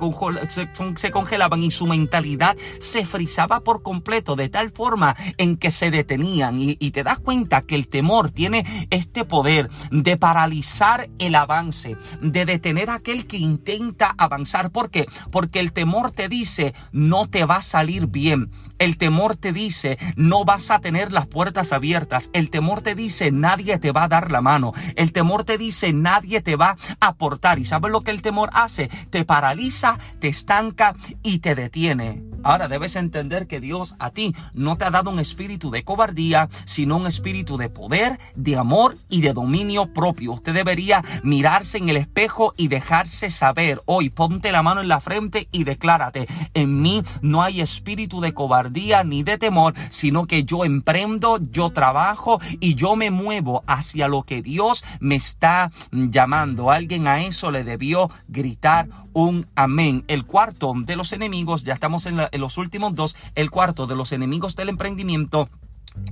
congelaban 1.12 1.62
y 1.62 1.70
su 1.70 1.86
mentalidad 1.86 2.56
se 2.80 3.04
frizaba 3.04 3.60
por 3.60 3.82
completo 3.82 4.36
de 4.36 4.48
tal 4.48 4.70
forma 4.70 5.14
en 5.36 5.56
que 5.58 5.70
se 5.70 5.90
detenían 5.90 6.58
y, 6.58 6.76
y 6.80 6.92
te 6.92 7.02
das 7.02 7.18
cuenta 7.18 7.62
que 7.62 7.74
el 7.74 7.88
temor 7.88 8.30
tiene 8.30 8.86
este 8.90 9.24
poder 9.26 9.68
de 9.90 10.16
paralizar 10.16 11.10
el 11.18 11.34
avance, 11.34 11.96
de 12.22 12.46
detener 12.46 12.88
a 12.88 12.94
aquel 12.94 13.26
que 13.26 13.36
intenta 13.36 14.14
avanzar. 14.16 14.70
¿Por 14.70 14.90
qué? 14.90 15.06
Porque 15.30 15.60
el 15.60 15.72
temor 15.72 16.10
te 16.10 16.28
dice 16.28 16.74
no 16.92 17.26
te 17.28 17.44
vas 17.44 17.65
salir 17.66 18.06
bien. 18.06 18.50
El 18.78 18.98
temor 18.98 19.36
te 19.36 19.52
dice, 19.52 19.98
no 20.16 20.44
vas 20.44 20.70
a 20.70 20.80
tener 20.80 21.12
las 21.12 21.26
puertas 21.26 21.72
abiertas. 21.72 22.30
El 22.32 22.50
temor 22.50 22.82
te 22.82 22.94
dice, 22.94 23.30
nadie 23.32 23.78
te 23.78 23.92
va 23.92 24.04
a 24.04 24.08
dar 24.08 24.30
la 24.30 24.40
mano. 24.40 24.72
El 24.96 25.12
temor 25.12 25.44
te 25.44 25.58
dice, 25.58 25.92
nadie 25.92 26.40
te 26.40 26.56
va 26.56 26.76
a 27.00 27.06
aportar. 27.08 27.58
¿Y 27.58 27.64
sabes 27.64 27.90
lo 27.90 28.02
que 28.02 28.10
el 28.10 28.22
temor 28.22 28.50
hace? 28.52 28.88
Te 29.10 29.24
paraliza, 29.24 29.98
te 30.18 30.28
estanca 30.28 30.94
y 31.22 31.38
te 31.38 31.54
detiene. 31.54 32.22
Ahora 32.46 32.68
debes 32.68 32.94
entender 32.94 33.48
que 33.48 33.58
Dios 33.58 33.96
a 33.98 34.10
ti 34.10 34.32
no 34.54 34.78
te 34.78 34.84
ha 34.84 34.90
dado 34.90 35.10
un 35.10 35.18
espíritu 35.18 35.70
de 35.72 35.82
cobardía, 35.82 36.48
sino 36.64 36.96
un 36.96 37.08
espíritu 37.08 37.56
de 37.56 37.70
poder, 37.70 38.20
de 38.36 38.56
amor 38.56 38.98
y 39.08 39.20
de 39.20 39.32
dominio 39.32 39.92
propio. 39.92 40.34
Usted 40.34 40.54
debería 40.54 41.02
mirarse 41.24 41.78
en 41.78 41.88
el 41.88 41.96
espejo 41.96 42.54
y 42.56 42.68
dejarse 42.68 43.30
saber. 43.30 43.82
Hoy 43.86 44.10
ponte 44.10 44.52
la 44.52 44.62
mano 44.62 44.80
en 44.80 44.86
la 44.86 45.00
frente 45.00 45.48
y 45.50 45.64
declárate, 45.64 46.28
en 46.54 46.82
mí 46.82 47.02
no 47.20 47.42
hay 47.42 47.55
espíritu 47.60 48.20
de 48.20 48.34
cobardía 48.34 49.04
ni 49.04 49.22
de 49.22 49.38
temor, 49.38 49.74
sino 49.90 50.26
que 50.26 50.44
yo 50.44 50.64
emprendo, 50.64 51.38
yo 51.50 51.70
trabajo 51.70 52.40
y 52.60 52.74
yo 52.74 52.96
me 52.96 53.10
muevo 53.10 53.64
hacia 53.66 54.08
lo 54.08 54.22
que 54.22 54.42
Dios 54.42 54.84
me 55.00 55.16
está 55.16 55.70
llamando. 55.90 56.70
Alguien 56.70 57.06
a 57.06 57.22
eso 57.22 57.50
le 57.50 57.64
debió 57.64 58.10
gritar 58.28 58.88
un 59.12 59.46
amén. 59.54 60.04
El 60.08 60.26
cuarto 60.26 60.72
de 60.76 60.96
los 60.96 61.12
enemigos, 61.12 61.64
ya 61.64 61.74
estamos 61.74 62.06
en, 62.06 62.20
en 62.30 62.40
los 62.40 62.58
últimos 62.58 62.94
dos, 62.94 63.16
el 63.34 63.50
cuarto 63.50 63.86
de 63.86 63.96
los 63.96 64.12
enemigos 64.12 64.56
del 64.56 64.68
emprendimiento 64.68 65.48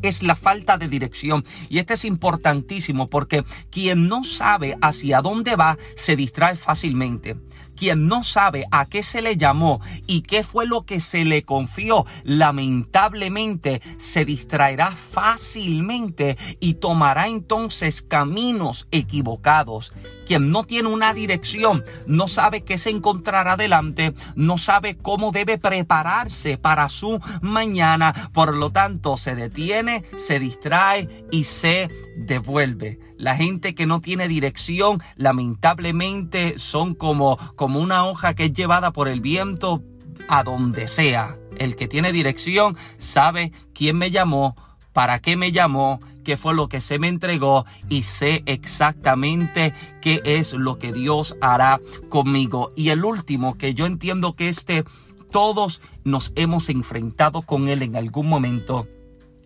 es 0.03 0.23
la 0.23 0.37
falta 0.37 0.77
de 0.79 0.89
dirección. 0.89 1.45
Y 1.69 1.79
este 1.79 1.95
es 1.95 2.05
importantísimo 2.05 3.09
porque 3.09 3.45
quien 3.71 4.09
no 4.09 4.25
sabe 4.25 4.77
hacia 4.81 5.21
dónde 5.21 5.57
va 5.57 5.79
se 5.97 6.17
distrae 6.17 6.57
fácilmente. 6.57 7.37
Quien 7.77 8.07
no 8.07 8.23
sabe 8.23 8.67
a 8.71 8.87
qué 8.87 9.03
se 9.03 9.23
le 9.23 9.37
llamó 9.37 9.81
y 10.07 10.23
qué 10.23 10.45
fue 10.45 10.67
lo 10.67 10.83
que 10.83 11.01
se 11.01 11.25
le 11.25 11.43
confió, 11.43 12.07
lamentablemente 12.23 13.83
se 13.97 14.25
distraerá 14.25 14.93
fácilmente 14.93 16.37
y 16.61 16.75
tomará 16.75 17.29
entonces 17.29 18.03
caminos 18.03 18.87
equivocados. 18.91 19.93
Quien 20.27 20.51
no 20.51 20.65
tiene 20.65 20.89
una 20.89 21.13
dirección, 21.13 21.85
no 22.07 22.29
sabe 22.29 22.63
qué 22.63 22.79
se 22.79 22.91
encontrará 22.91 23.53
adelante, 23.53 24.15
no 24.37 24.57
sabe 24.57 24.97
cómo 24.97 25.33
debe 25.33 25.59
prepararse 25.59 26.57
para 26.57 26.89
su 26.89 27.21
mañana, 27.43 28.31
por 28.33 28.57
lo 28.57 28.71
tanto 28.71 29.17
se 29.17 29.35
detiene, 29.35 30.05
se 30.17 30.39
distrae 30.39 31.27
y 31.31 31.45
se 31.45 31.91
devuelve. 32.17 32.99
La 33.17 33.37
gente 33.37 33.75
que 33.75 33.87
no 33.87 34.01
tiene 34.01 34.29
dirección, 34.29 35.01
lamentablemente 35.17 36.59
son 36.59 36.95
como, 36.95 37.39
como 37.57 37.81
una 37.81 38.07
hoja 38.07 38.35
que 38.35 38.47
es 38.47 38.53
llevada 38.53 38.93
por 38.93 39.09
el 39.09 39.21
viento 39.21 39.83
a 40.29 40.43
donde 40.43 40.89
sea. 40.89 41.37
El 41.57 41.77
que 41.77 41.89
tiene 41.89 42.13
dirección 42.13 42.77
sabe 42.99 43.53
quién 43.73 43.97
me 43.97 44.11
llamó, 44.11 44.57
para 44.93 45.21
qué 45.21 45.37
me 45.37 45.53
llamó, 45.53 46.01
qué 46.25 46.37
fue 46.37 46.55
lo 46.55 46.69
que 46.69 46.81
se 46.81 46.99
me 46.99 47.09
entregó 47.09 47.67
y 47.89 48.03
sé 48.03 48.43
exactamente 48.47 49.75
qué 50.01 50.21
es 50.25 50.53
lo 50.55 50.79
que 50.79 50.93
Dios 50.93 51.37
hará 51.41 51.81
conmigo. 52.09 52.73
Y 52.75 52.89
el 52.89 53.05
último, 53.05 53.57
que 53.57 53.75
yo 53.75 53.87
entiendo 53.87 54.35
que 54.35 54.49
este, 54.49 54.85
todos 55.31 55.81
nos 56.03 56.33
hemos 56.35 56.69
enfrentado 56.69 57.43
con 57.43 57.69
él 57.69 57.83
en 57.83 57.95
algún 57.95 58.29
momento, 58.29 58.89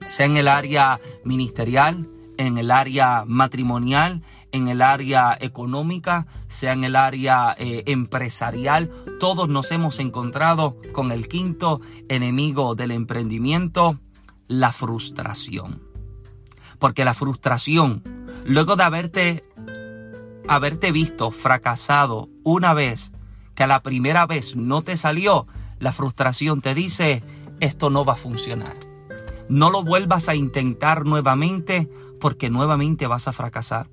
sea 0.06 0.26
en 0.26 0.36
el 0.38 0.48
área 0.48 1.00
ministerial, 1.24 2.08
en 2.38 2.56
el 2.56 2.70
área 2.70 3.24
matrimonial, 3.26 4.22
en 4.52 4.68
el 4.68 4.80
área 4.80 5.36
económica, 5.38 6.26
sea 6.46 6.72
en 6.72 6.84
el 6.84 6.96
área 6.96 7.54
eh, 7.58 7.82
empresarial. 7.86 8.90
Todos 9.20 9.48
nos 9.48 9.70
hemos 9.70 9.98
encontrado 9.98 10.76
con 10.92 11.12
el 11.12 11.28
quinto 11.28 11.82
enemigo 12.08 12.74
del 12.74 12.92
emprendimiento, 12.92 14.00
la 14.46 14.72
frustración. 14.72 15.82
Porque 16.78 17.04
la 17.04 17.12
frustración, 17.12 18.02
luego 18.46 18.76
de 18.76 18.84
haberte, 18.84 19.44
haberte 20.48 20.92
visto 20.92 21.30
fracasado 21.30 22.30
una 22.44 22.72
vez, 22.72 23.12
que 23.54 23.64
a 23.64 23.66
la 23.66 23.82
primera 23.82 24.24
vez 24.26 24.54
no 24.54 24.82
te 24.82 24.96
salió, 24.96 25.48
la 25.80 25.92
frustración 25.92 26.60
te 26.60 26.74
dice, 26.74 27.24
esto 27.60 27.90
no 27.90 28.04
va 28.04 28.12
a 28.12 28.16
funcionar. 28.16 28.76
No 29.48 29.70
lo 29.70 29.82
vuelvas 29.82 30.28
a 30.28 30.34
intentar 30.34 31.06
nuevamente 31.06 31.88
porque 32.18 32.50
nuevamente 32.50 33.06
vas 33.06 33.28
a 33.28 33.32
fracasar. 33.32 33.88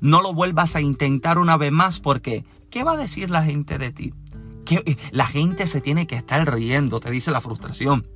No 0.00 0.22
lo 0.22 0.32
vuelvas 0.32 0.76
a 0.76 0.80
intentar 0.80 1.38
una 1.38 1.56
vez 1.56 1.72
más 1.72 2.00
porque 2.00 2.44
¿qué 2.70 2.84
va 2.84 2.92
a 2.92 2.96
decir 2.96 3.30
la 3.30 3.42
gente 3.42 3.78
de 3.78 3.92
ti? 3.92 4.14
La 5.10 5.26
gente 5.26 5.66
se 5.66 5.80
tiene 5.80 6.06
que 6.06 6.16
estar 6.16 6.52
riendo, 6.52 7.00
te 7.00 7.10
dice 7.10 7.30
la 7.30 7.40
frustración. 7.40 8.06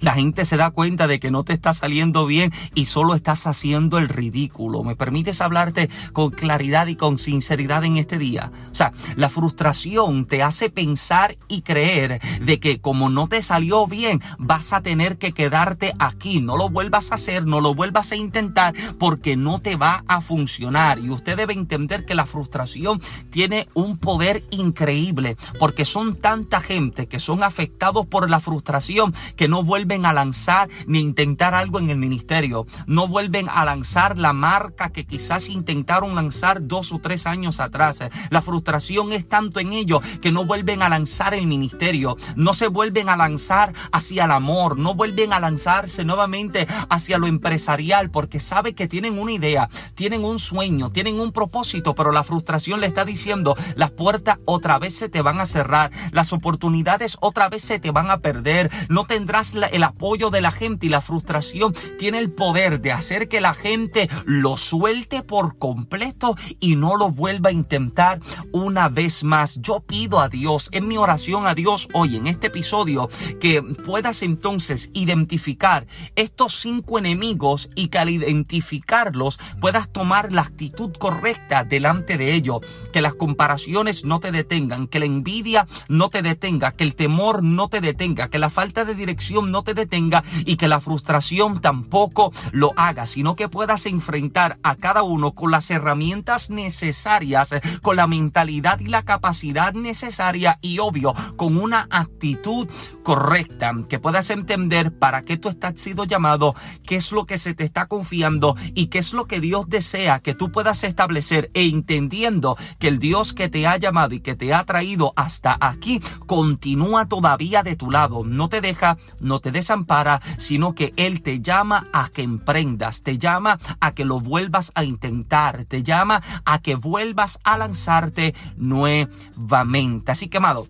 La 0.00 0.14
gente 0.14 0.44
se 0.44 0.56
da 0.56 0.70
cuenta 0.70 1.06
de 1.06 1.20
que 1.20 1.30
no 1.30 1.44
te 1.44 1.52
está 1.52 1.74
saliendo 1.74 2.26
bien 2.26 2.52
y 2.74 2.86
solo 2.86 3.14
estás 3.14 3.46
haciendo 3.46 3.98
el 3.98 4.08
ridículo. 4.08 4.82
¿Me 4.82 4.96
permites 4.96 5.40
hablarte 5.40 5.90
con 6.12 6.30
claridad 6.30 6.86
y 6.86 6.96
con 6.96 7.18
sinceridad 7.18 7.84
en 7.84 7.96
este 7.96 8.18
día? 8.18 8.52
O 8.70 8.74
sea, 8.74 8.92
la 9.16 9.28
frustración 9.28 10.26
te 10.26 10.42
hace 10.42 10.70
pensar 10.70 11.36
y 11.48 11.62
creer 11.62 12.20
de 12.40 12.60
que 12.60 12.80
como 12.80 13.08
no 13.08 13.28
te 13.28 13.42
salió 13.42 13.86
bien, 13.86 14.20
vas 14.38 14.72
a 14.72 14.80
tener 14.80 15.18
que 15.18 15.32
quedarte 15.32 15.94
aquí. 15.98 16.40
No 16.40 16.56
lo 16.56 16.68
vuelvas 16.68 17.12
a 17.12 17.16
hacer, 17.16 17.46
no 17.46 17.60
lo 17.60 17.74
vuelvas 17.74 18.12
a 18.12 18.16
intentar 18.16 18.74
porque 18.98 19.36
no 19.36 19.60
te 19.60 19.76
va 19.76 20.04
a 20.06 20.20
funcionar. 20.20 20.98
Y 20.98 21.10
usted 21.10 21.36
debe 21.36 21.54
entender 21.54 22.04
que 22.04 22.14
la 22.14 22.26
frustración 22.26 23.00
tiene 23.30 23.68
un 23.74 23.98
poder 23.98 24.42
increíble 24.50 25.36
porque 25.58 25.84
son 25.84 26.14
tanta 26.14 26.60
gente 26.60 27.06
que 27.06 27.18
son 27.18 27.42
afectados 27.42 28.06
por 28.06 28.30
la 28.30 28.40
frustración 28.40 29.14
que 29.36 29.48
no 29.48 29.63
vuelven 29.64 30.06
a 30.06 30.12
lanzar 30.12 30.68
ni 30.86 31.00
intentar 31.00 31.54
algo 31.54 31.78
en 31.78 31.90
el 31.90 31.96
ministerio. 31.96 32.66
No 32.86 33.08
vuelven 33.08 33.48
a 33.48 33.64
lanzar 33.64 34.18
la 34.18 34.32
marca 34.32 34.90
que 34.90 35.04
quizás 35.04 35.48
intentaron 35.48 36.14
lanzar 36.14 36.66
dos 36.66 36.92
o 36.92 36.98
tres 36.98 37.26
años 37.26 37.60
atrás. 37.60 38.00
La 38.30 38.42
frustración 38.42 39.12
es 39.12 39.28
tanto 39.28 39.60
en 39.60 39.72
ellos 39.72 40.00
que 40.20 40.32
no 40.32 40.44
vuelven 40.44 40.82
a 40.82 40.88
lanzar 40.88 41.34
el 41.34 41.46
ministerio. 41.46 42.16
No 42.36 42.54
se 42.54 42.68
vuelven 42.68 43.08
a 43.08 43.16
lanzar 43.16 43.72
hacia 43.92 44.24
el 44.24 44.30
amor. 44.30 44.78
No 44.78 44.94
vuelven 44.94 45.32
a 45.32 45.40
lanzarse 45.40 46.04
nuevamente 46.04 46.66
hacia 46.88 47.18
lo 47.18 47.26
empresarial 47.26 48.10
porque 48.10 48.40
sabe 48.40 48.74
que 48.74 48.88
tienen 48.88 49.18
una 49.18 49.32
idea, 49.32 49.68
tienen 49.94 50.24
un 50.24 50.38
sueño, 50.38 50.90
tienen 50.90 51.20
un 51.20 51.32
propósito, 51.32 51.94
pero 51.94 52.12
la 52.12 52.22
frustración 52.22 52.80
le 52.80 52.86
está 52.86 53.04
diciendo 53.04 53.56
las 53.76 53.90
puertas 53.90 54.38
otra 54.44 54.78
vez 54.78 54.94
se 54.94 55.08
te 55.08 55.22
van 55.22 55.40
a 55.40 55.46
cerrar, 55.46 55.90
las 56.12 56.32
oportunidades 56.32 57.16
otra 57.20 57.48
vez 57.48 57.62
se 57.62 57.78
te 57.78 57.90
van 57.90 58.10
a 58.10 58.18
perder, 58.18 58.70
no 58.88 59.04
tendrás 59.04 59.53
el 59.54 59.82
apoyo 59.82 60.30
de 60.30 60.40
la 60.40 60.50
gente 60.50 60.86
y 60.86 60.88
la 60.88 61.00
frustración 61.00 61.74
tiene 61.98 62.18
el 62.18 62.30
poder 62.30 62.80
de 62.80 62.92
hacer 62.92 63.28
que 63.28 63.40
la 63.40 63.54
gente 63.54 64.08
lo 64.24 64.56
suelte 64.56 65.22
por 65.22 65.58
completo 65.58 66.36
y 66.60 66.76
no 66.76 66.96
lo 66.96 67.10
vuelva 67.10 67.50
a 67.50 67.52
intentar 67.52 68.20
una 68.52 68.88
vez 68.88 69.24
más. 69.24 69.60
Yo 69.60 69.80
pido 69.80 70.20
a 70.20 70.28
Dios, 70.28 70.68
en 70.72 70.88
mi 70.88 70.96
oración 70.96 71.46
a 71.46 71.54
Dios 71.54 71.88
hoy, 71.92 72.16
en 72.16 72.26
este 72.26 72.48
episodio, 72.48 73.08
que 73.40 73.62
puedas 73.62 74.22
entonces 74.22 74.90
identificar 74.92 75.86
estos 76.16 76.60
cinco 76.60 76.98
enemigos 76.98 77.70
y 77.74 77.88
que 77.88 77.98
al 77.98 78.10
identificarlos 78.10 79.38
puedas 79.60 79.90
tomar 79.90 80.32
la 80.32 80.42
actitud 80.42 80.92
correcta 80.98 81.64
delante 81.64 82.18
de 82.18 82.34
ellos. 82.34 82.60
Que 82.92 83.02
las 83.02 83.14
comparaciones 83.14 84.04
no 84.04 84.20
te 84.20 84.32
detengan, 84.32 84.86
que 84.86 84.98
la 84.98 85.06
envidia 85.06 85.66
no 85.88 86.08
te 86.08 86.22
detenga, 86.22 86.72
que 86.72 86.84
el 86.84 86.94
temor 86.94 87.42
no 87.42 87.68
te 87.68 87.80
detenga, 87.80 88.28
que 88.28 88.38
la 88.38 88.50
falta 88.50 88.84
de 88.84 88.94
dirección 88.94 89.43
no 89.50 89.62
te 89.62 89.74
detenga 89.74 90.24
y 90.44 90.56
que 90.56 90.68
la 90.68 90.80
frustración 90.80 91.60
tampoco 91.60 92.32
lo 92.52 92.72
haga, 92.76 93.06
sino 93.06 93.36
que 93.36 93.48
puedas 93.48 93.86
enfrentar 93.86 94.58
a 94.62 94.76
cada 94.76 95.02
uno 95.02 95.32
con 95.32 95.50
las 95.50 95.70
herramientas 95.70 96.50
necesarias, 96.50 97.50
con 97.82 97.96
la 97.96 98.06
mentalidad 98.06 98.80
y 98.80 98.86
la 98.86 99.02
capacidad 99.02 99.72
necesaria 99.72 100.58
y 100.60 100.78
obvio, 100.78 101.14
con 101.36 101.56
una 101.56 101.86
actitud 101.90 102.68
correcta, 103.02 103.72
que 103.88 103.98
puedas 103.98 104.30
entender 104.30 104.92
para 104.98 105.22
qué 105.22 105.36
tú 105.36 105.48
estás 105.48 105.80
sido 105.80 106.04
llamado, 106.04 106.54
qué 106.86 106.96
es 106.96 107.12
lo 107.12 107.26
que 107.26 107.38
se 107.38 107.54
te 107.54 107.64
está 107.64 107.86
confiando 107.86 108.56
y 108.74 108.86
qué 108.86 108.98
es 108.98 109.12
lo 109.12 109.26
que 109.26 109.40
Dios 109.40 109.68
desea 109.68 110.20
que 110.20 110.34
tú 110.34 110.50
puedas 110.50 110.84
establecer 110.84 111.50
e 111.54 111.64
entendiendo 111.66 112.56
que 112.78 112.88
el 112.88 112.98
Dios 112.98 113.32
que 113.32 113.48
te 113.48 113.66
ha 113.66 113.76
llamado 113.76 114.14
y 114.14 114.20
que 114.20 114.34
te 114.34 114.52
ha 114.54 114.64
traído 114.64 115.12
hasta 115.16 115.56
aquí 115.60 116.00
continúa 116.26 117.06
todavía 117.06 117.62
de 117.62 117.76
tu 117.76 117.90
lado, 117.90 118.24
no 118.24 118.48
te 118.48 118.60
deja, 118.60 118.96
no 119.20 119.33
te 119.40 119.52
desampara, 119.52 120.20
sino 120.38 120.74
que 120.74 120.92
Él 120.96 121.22
te 121.22 121.40
llama 121.40 121.88
a 121.92 122.08
que 122.08 122.22
emprendas, 122.22 123.02
te 123.02 123.18
llama 123.18 123.58
a 123.80 123.92
que 123.92 124.04
lo 124.04 124.20
vuelvas 124.20 124.72
a 124.74 124.84
intentar, 124.84 125.64
te 125.64 125.82
llama 125.82 126.22
a 126.44 126.60
que 126.60 126.74
vuelvas 126.74 127.38
a 127.44 127.58
lanzarte 127.58 128.34
nuevamente. 128.56 130.12
Así 130.12 130.28
que, 130.28 130.38
amado, 130.38 130.68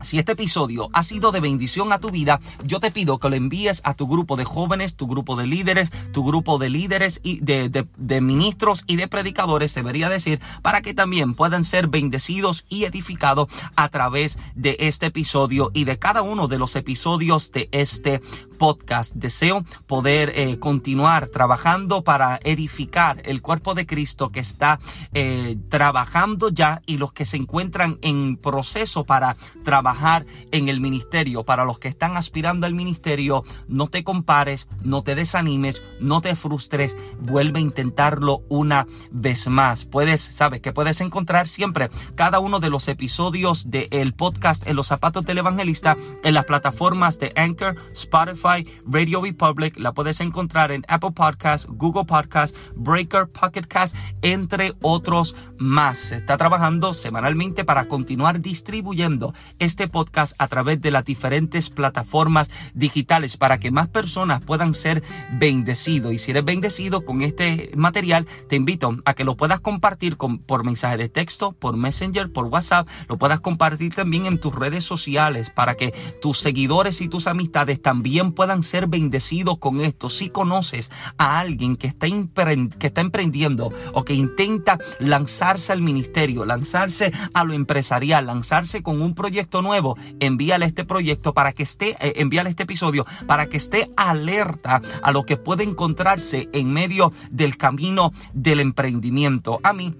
si 0.00 0.18
este 0.18 0.32
episodio 0.32 0.88
ha 0.92 1.02
sido 1.02 1.32
de 1.32 1.40
bendición 1.40 1.92
a 1.92 1.98
tu 1.98 2.10
vida, 2.10 2.40
yo 2.64 2.80
te 2.80 2.90
pido 2.90 3.18
que 3.18 3.28
lo 3.28 3.36
envíes 3.36 3.80
a 3.84 3.94
tu 3.94 4.06
grupo 4.06 4.36
de 4.36 4.44
jóvenes, 4.44 4.96
tu 4.96 5.06
grupo 5.06 5.36
de 5.36 5.46
líderes, 5.46 5.90
tu 6.12 6.24
grupo 6.24 6.58
de 6.58 6.70
líderes 6.70 7.20
y 7.22 7.40
de, 7.40 7.68
de, 7.68 8.20
ministros 8.20 8.84
y 8.86 8.96
de 8.96 9.08
predicadores, 9.08 9.74
debería 9.74 10.08
decir, 10.08 10.40
para 10.62 10.82
que 10.82 10.94
también 10.94 11.34
puedan 11.34 11.64
ser 11.64 11.88
bendecidos 11.88 12.64
y 12.68 12.84
edificados 12.84 13.48
a 13.76 13.88
través 13.88 14.38
de 14.54 14.76
este 14.80 15.06
episodio 15.06 15.70
y 15.74 15.84
de 15.84 15.98
cada 15.98 16.22
uno 16.22 16.48
de 16.48 16.58
los 16.58 16.76
episodios 16.76 17.52
de 17.52 17.68
este 17.72 18.20
podcast. 18.54 19.14
Deseo 19.14 19.64
poder 19.86 20.32
eh, 20.34 20.58
continuar 20.58 21.28
trabajando 21.28 22.02
para 22.02 22.40
edificar 22.42 23.22
el 23.24 23.42
cuerpo 23.42 23.74
de 23.74 23.86
Cristo 23.86 24.30
que 24.30 24.40
está 24.40 24.78
eh, 25.12 25.56
trabajando 25.68 26.48
ya 26.48 26.82
y 26.86 26.96
los 26.96 27.12
que 27.12 27.24
se 27.24 27.36
encuentran 27.36 27.98
en 28.02 28.36
proceso 28.36 29.04
para 29.04 29.36
trabajar 29.64 30.26
en 30.52 30.68
el 30.68 30.80
ministerio. 30.80 31.44
Para 31.44 31.64
los 31.64 31.78
que 31.78 31.88
están 31.88 32.16
aspirando 32.16 32.66
al 32.66 32.74
ministerio, 32.74 33.44
no 33.68 33.88
te 33.88 34.04
compares, 34.04 34.68
no 34.82 35.02
te 35.02 35.14
desanimes, 35.14 35.82
no 36.00 36.20
te 36.20 36.36
frustres, 36.36 36.96
vuelve 37.18 37.58
a 37.58 37.62
intentarlo 37.62 38.42
una 38.48 38.86
vez 39.10 39.48
más. 39.48 39.84
Puedes, 39.84 40.20
sabes 40.20 40.60
que 40.60 40.72
puedes 40.72 41.00
encontrar 41.00 41.48
siempre 41.48 41.90
cada 42.14 42.38
uno 42.38 42.60
de 42.60 42.70
los 42.70 42.88
episodios 42.88 43.70
del 43.70 44.14
podcast 44.14 44.66
en 44.66 44.76
los 44.76 44.86
zapatos 44.86 45.24
del 45.24 45.38
evangelista 45.38 45.96
en 46.22 46.34
las 46.34 46.44
plataformas 46.44 47.18
de 47.18 47.32
Anchor, 47.36 47.76
Spotify, 47.92 48.43
Radio 48.44 49.22
Republic. 49.22 49.78
La 49.78 49.92
puedes 49.92 50.20
encontrar 50.20 50.70
en 50.70 50.84
Apple 50.88 51.12
Podcasts, 51.12 51.66
Google 51.70 52.04
Podcasts, 52.04 52.56
Breaker, 52.76 53.28
Pocket 53.28 53.62
Cast, 53.62 53.96
entre 54.22 54.74
otros 54.82 55.34
más. 55.56 55.98
Se 55.98 56.16
está 56.16 56.36
trabajando 56.36 56.92
semanalmente 56.92 57.64
para 57.64 57.86
continuar 57.86 58.40
distribuyendo 58.40 59.32
este 59.58 59.88
podcast 59.88 60.34
a 60.38 60.48
través 60.48 60.80
de 60.80 60.90
las 60.90 61.04
diferentes 61.04 61.70
plataformas 61.70 62.50
digitales 62.74 63.36
para 63.36 63.58
que 63.58 63.70
más 63.70 63.88
personas 63.88 64.44
puedan 64.44 64.74
ser 64.74 65.02
bendecidos. 65.32 66.12
Y 66.12 66.18
si 66.18 66.32
eres 66.32 66.44
bendecido 66.44 67.04
con 67.04 67.22
este 67.22 67.70
material, 67.76 68.26
te 68.48 68.56
invito 68.56 68.98
a 69.04 69.14
que 69.14 69.24
lo 69.24 69.36
puedas 69.36 69.60
compartir 69.60 70.16
con, 70.16 70.38
por 70.38 70.64
mensaje 70.64 70.98
de 70.98 71.08
texto, 71.08 71.52
por 71.52 71.76
Messenger, 71.76 72.30
por 72.30 72.46
WhatsApp, 72.46 72.88
lo 73.08 73.16
puedas 73.16 73.40
compartir 73.40 73.94
también 73.94 74.26
en 74.26 74.38
tus 74.38 74.54
redes 74.54 74.84
sociales 74.84 75.48
para 75.48 75.76
que 75.76 75.94
tus 76.20 76.38
seguidores 76.38 77.00
y 77.00 77.08
tus 77.08 77.26
amistades 77.26 77.80
también 77.80 78.33
puedan 78.34 78.62
ser 78.62 78.86
bendecidos 78.86 79.58
con 79.58 79.80
esto. 79.80 80.10
Si 80.10 80.30
conoces 80.30 80.90
a 81.18 81.38
alguien 81.38 81.76
que 81.76 81.86
está, 81.86 82.06
que 82.06 82.86
está 82.86 83.00
emprendiendo 83.00 83.72
o 83.92 84.04
que 84.04 84.14
intenta 84.14 84.78
lanzarse 84.98 85.72
al 85.72 85.82
ministerio, 85.82 86.44
lanzarse 86.44 87.12
a 87.32 87.44
lo 87.44 87.54
empresarial, 87.54 88.26
lanzarse 88.26 88.82
con 88.82 89.00
un 89.00 89.14
proyecto 89.14 89.62
nuevo, 89.62 89.96
envíale 90.20 90.66
este 90.66 90.84
proyecto 90.84 91.32
para 91.34 91.52
que 91.52 91.62
esté, 91.62 91.96
eh, 92.00 92.14
envíale 92.16 92.50
este 92.50 92.64
episodio 92.64 93.06
para 93.26 93.46
que 93.46 93.56
esté 93.56 93.90
alerta 93.96 94.80
a 95.02 95.12
lo 95.12 95.24
que 95.24 95.36
puede 95.36 95.64
encontrarse 95.64 96.48
en 96.52 96.72
medio 96.72 97.12
del 97.30 97.56
camino 97.56 98.12
del 98.32 98.60
emprendimiento. 98.60 99.60
A 99.62 99.72
mí 99.72 99.94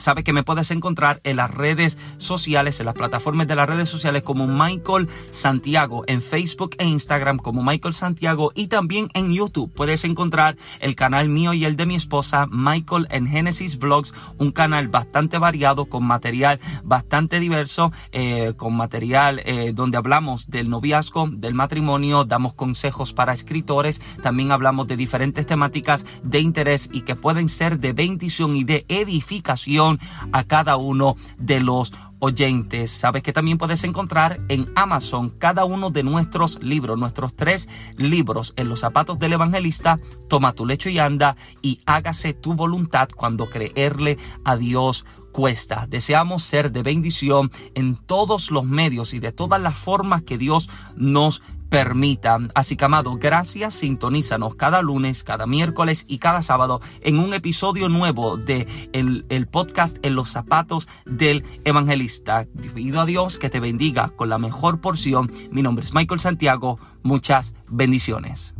Sabes 0.00 0.24
que 0.24 0.32
me 0.32 0.42
puedes 0.42 0.70
encontrar 0.70 1.20
en 1.24 1.36
las 1.36 1.50
redes 1.50 1.98
sociales, 2.18 2.80
en 2.80 2.86
las 2.86 2.94
plataformas 2.94 3.46
de 3.46 3.54
las 3.54 3.68
redes 3.68 3.88
sociales 3.88 4.22
como 4.22 4.46
Michael 4.46 5.08
Santiago, 5.30 6.04
en 6.06 6.22
Facebook 6.22 6.74
e 6.78 6.86
Instagram 6.86 7.36
como 7.36 7.62
Michael 7.62 7.94
Santiago 7.94 8.50
y 8.54 8.68
también 8.68 9.08
en 9.14 9.32
YouTube. 9.32 9.72
Puedes 9.72 10.04
encontrar 10.04 10.56
el 10.80 10.94
canal 10.94 11.28
mío 11.28 11.52
y 11.52 11.64
el 11.64 11.76
de 11.76 11.86
mi 11.86 11.94
esposa, 11.94 12.46
Michael 12.50 13.06
en 13.10 13.26
Genesis 13.26 13.78
Vlogs, 13.78 14.14
un 14.38 14.52
canal 14.52 14.88
bastante 14.88 15.38
variado 15.38 15.86
con 15.86 16.04
material 16.04 16.60
bastante 16.82 17.40
diverso, 17.40 17.92
eh, 18.12 18.54
con 18.56 18.76
material 18.76 19.42
eh, 19.44 19.72
donde 19.74 19.96
hablamos 19.96 20.50
del 20.50 20.70
noviazgo, 20.70 21.28
del 21.30 21.54
matrimonio, 21.54 22.24
damos 22.24 22.54
consejos 22.54 23.12
para 23.12 23.32
escritores, 23.32 24.00
también 24.22 24.52
hablamos 24.52 24.86
de 24.86 24.96
diferentes 24.96 25.46
temáticas 25.46 26.06
de 26.22 26.40
interés 26.40 26.88
y 26.92 27.02
que 27.02 27.16
pueden 27.16 27.48
ser 27.48 27.80
de 27.80 27.92
bendición 27.92 28.56
y 28.56 28.64
de 28.64 28.84
edificación 28.88 29.89
a 30.32 30.44
cada 30.44 30.76
uno 30.76 31.16
de 31.38 31.60
los 31.60 31.92
oyentes. 32.20 32.90
Sabes 32.90 33.22
que 33.22 33.32
también 33.32 33.58
puedes 33.58 33.82
encontrar 33.82 34.40
en 34.48 34.70
Amazon 34.76 35.30
cada 35.30 35.64
uno 35.64 35.90
de 35.90 36.02
nuestros 36.02 36.62
libros, 36.62 36.98
nuestros 36.98 37.34
tres 37.34 37.68
libros 37.96 38.52
en 38.56 38.68
los 38.68 38.80
zapatos 38.80 39.18
del 39.18 39.32
evangelista, 39.32 39.98
toma 40.28 40.52
tu 40.52 40.66
lecho 40.66 40.88
y 40.88 40.98
anda 40.98 41.36
y 41.62 41.80
hágase 41.86 42.34
tu 42.34 42.54
voluntad 42.54 43.08
cuando 43.14 43.50
creerle 43.50 44.18
a 44.44 44.56
Dios 44.56 45.04
cuesta. 45.32 45.86
Deseamos 45.88 46.42
ser 46.42 46.72
de 46.72 46.82
bendición 46.82 47.50
en 47.74 47.96
todos 47.96 48.50
los 48.50 48.64
medios 48.64 49.14
y 49.14 49.18
de 49.18 49.32
todas 49.32 49.60
las 49.60 49.76
formas 49.76 50.22
que 50.22 50.38
Dios 50.38 50.68
nos 50.96 51.42
permita. 51.70 52.38
Así 52.54 52.76
que, 52.76 52.84
amado, 52.84 53.16
gracias. 53.18 53.74
Sintonízanos 53.74 54.56
cada 54.56 54.82
lunes, 54.82 55.24
cada 55.24 55.46
miércoles 55.46 56.04
y 56.06 56.18
cada 56.18 56.42
sábado 56.42 56.82
en 57.00 57.18
un 57.18 57.32
episodio 57.32 57.88
nuevo 57.88 58.36
de 58.36 58.66
el, 58.92 59.46
podcast 59.50 59.96
En 60.02 60.14
los 60.14 60.28
zapatos 60.28 60.88
del 61.06 61.44
evangelista. 61.64 62.46
Pido 62.74 63.00
a 63.00 63.06
Dios 63.06 63.38
que 63.38 63.48
te 63.48 63.60
bendiga 63.60 64.10
con 64.10 64.28
la 64.28 64.38
mejor 64.38 64.80
porción. 64.80 65.32
Mi 65.50 65.62
nombre 65.62 65.84
es 65.84 65.94
Michael 65.94 66.20
Santiago. 66.20 66.78
Muchas 67.02 67.54
bendiciones. 67.68 68.54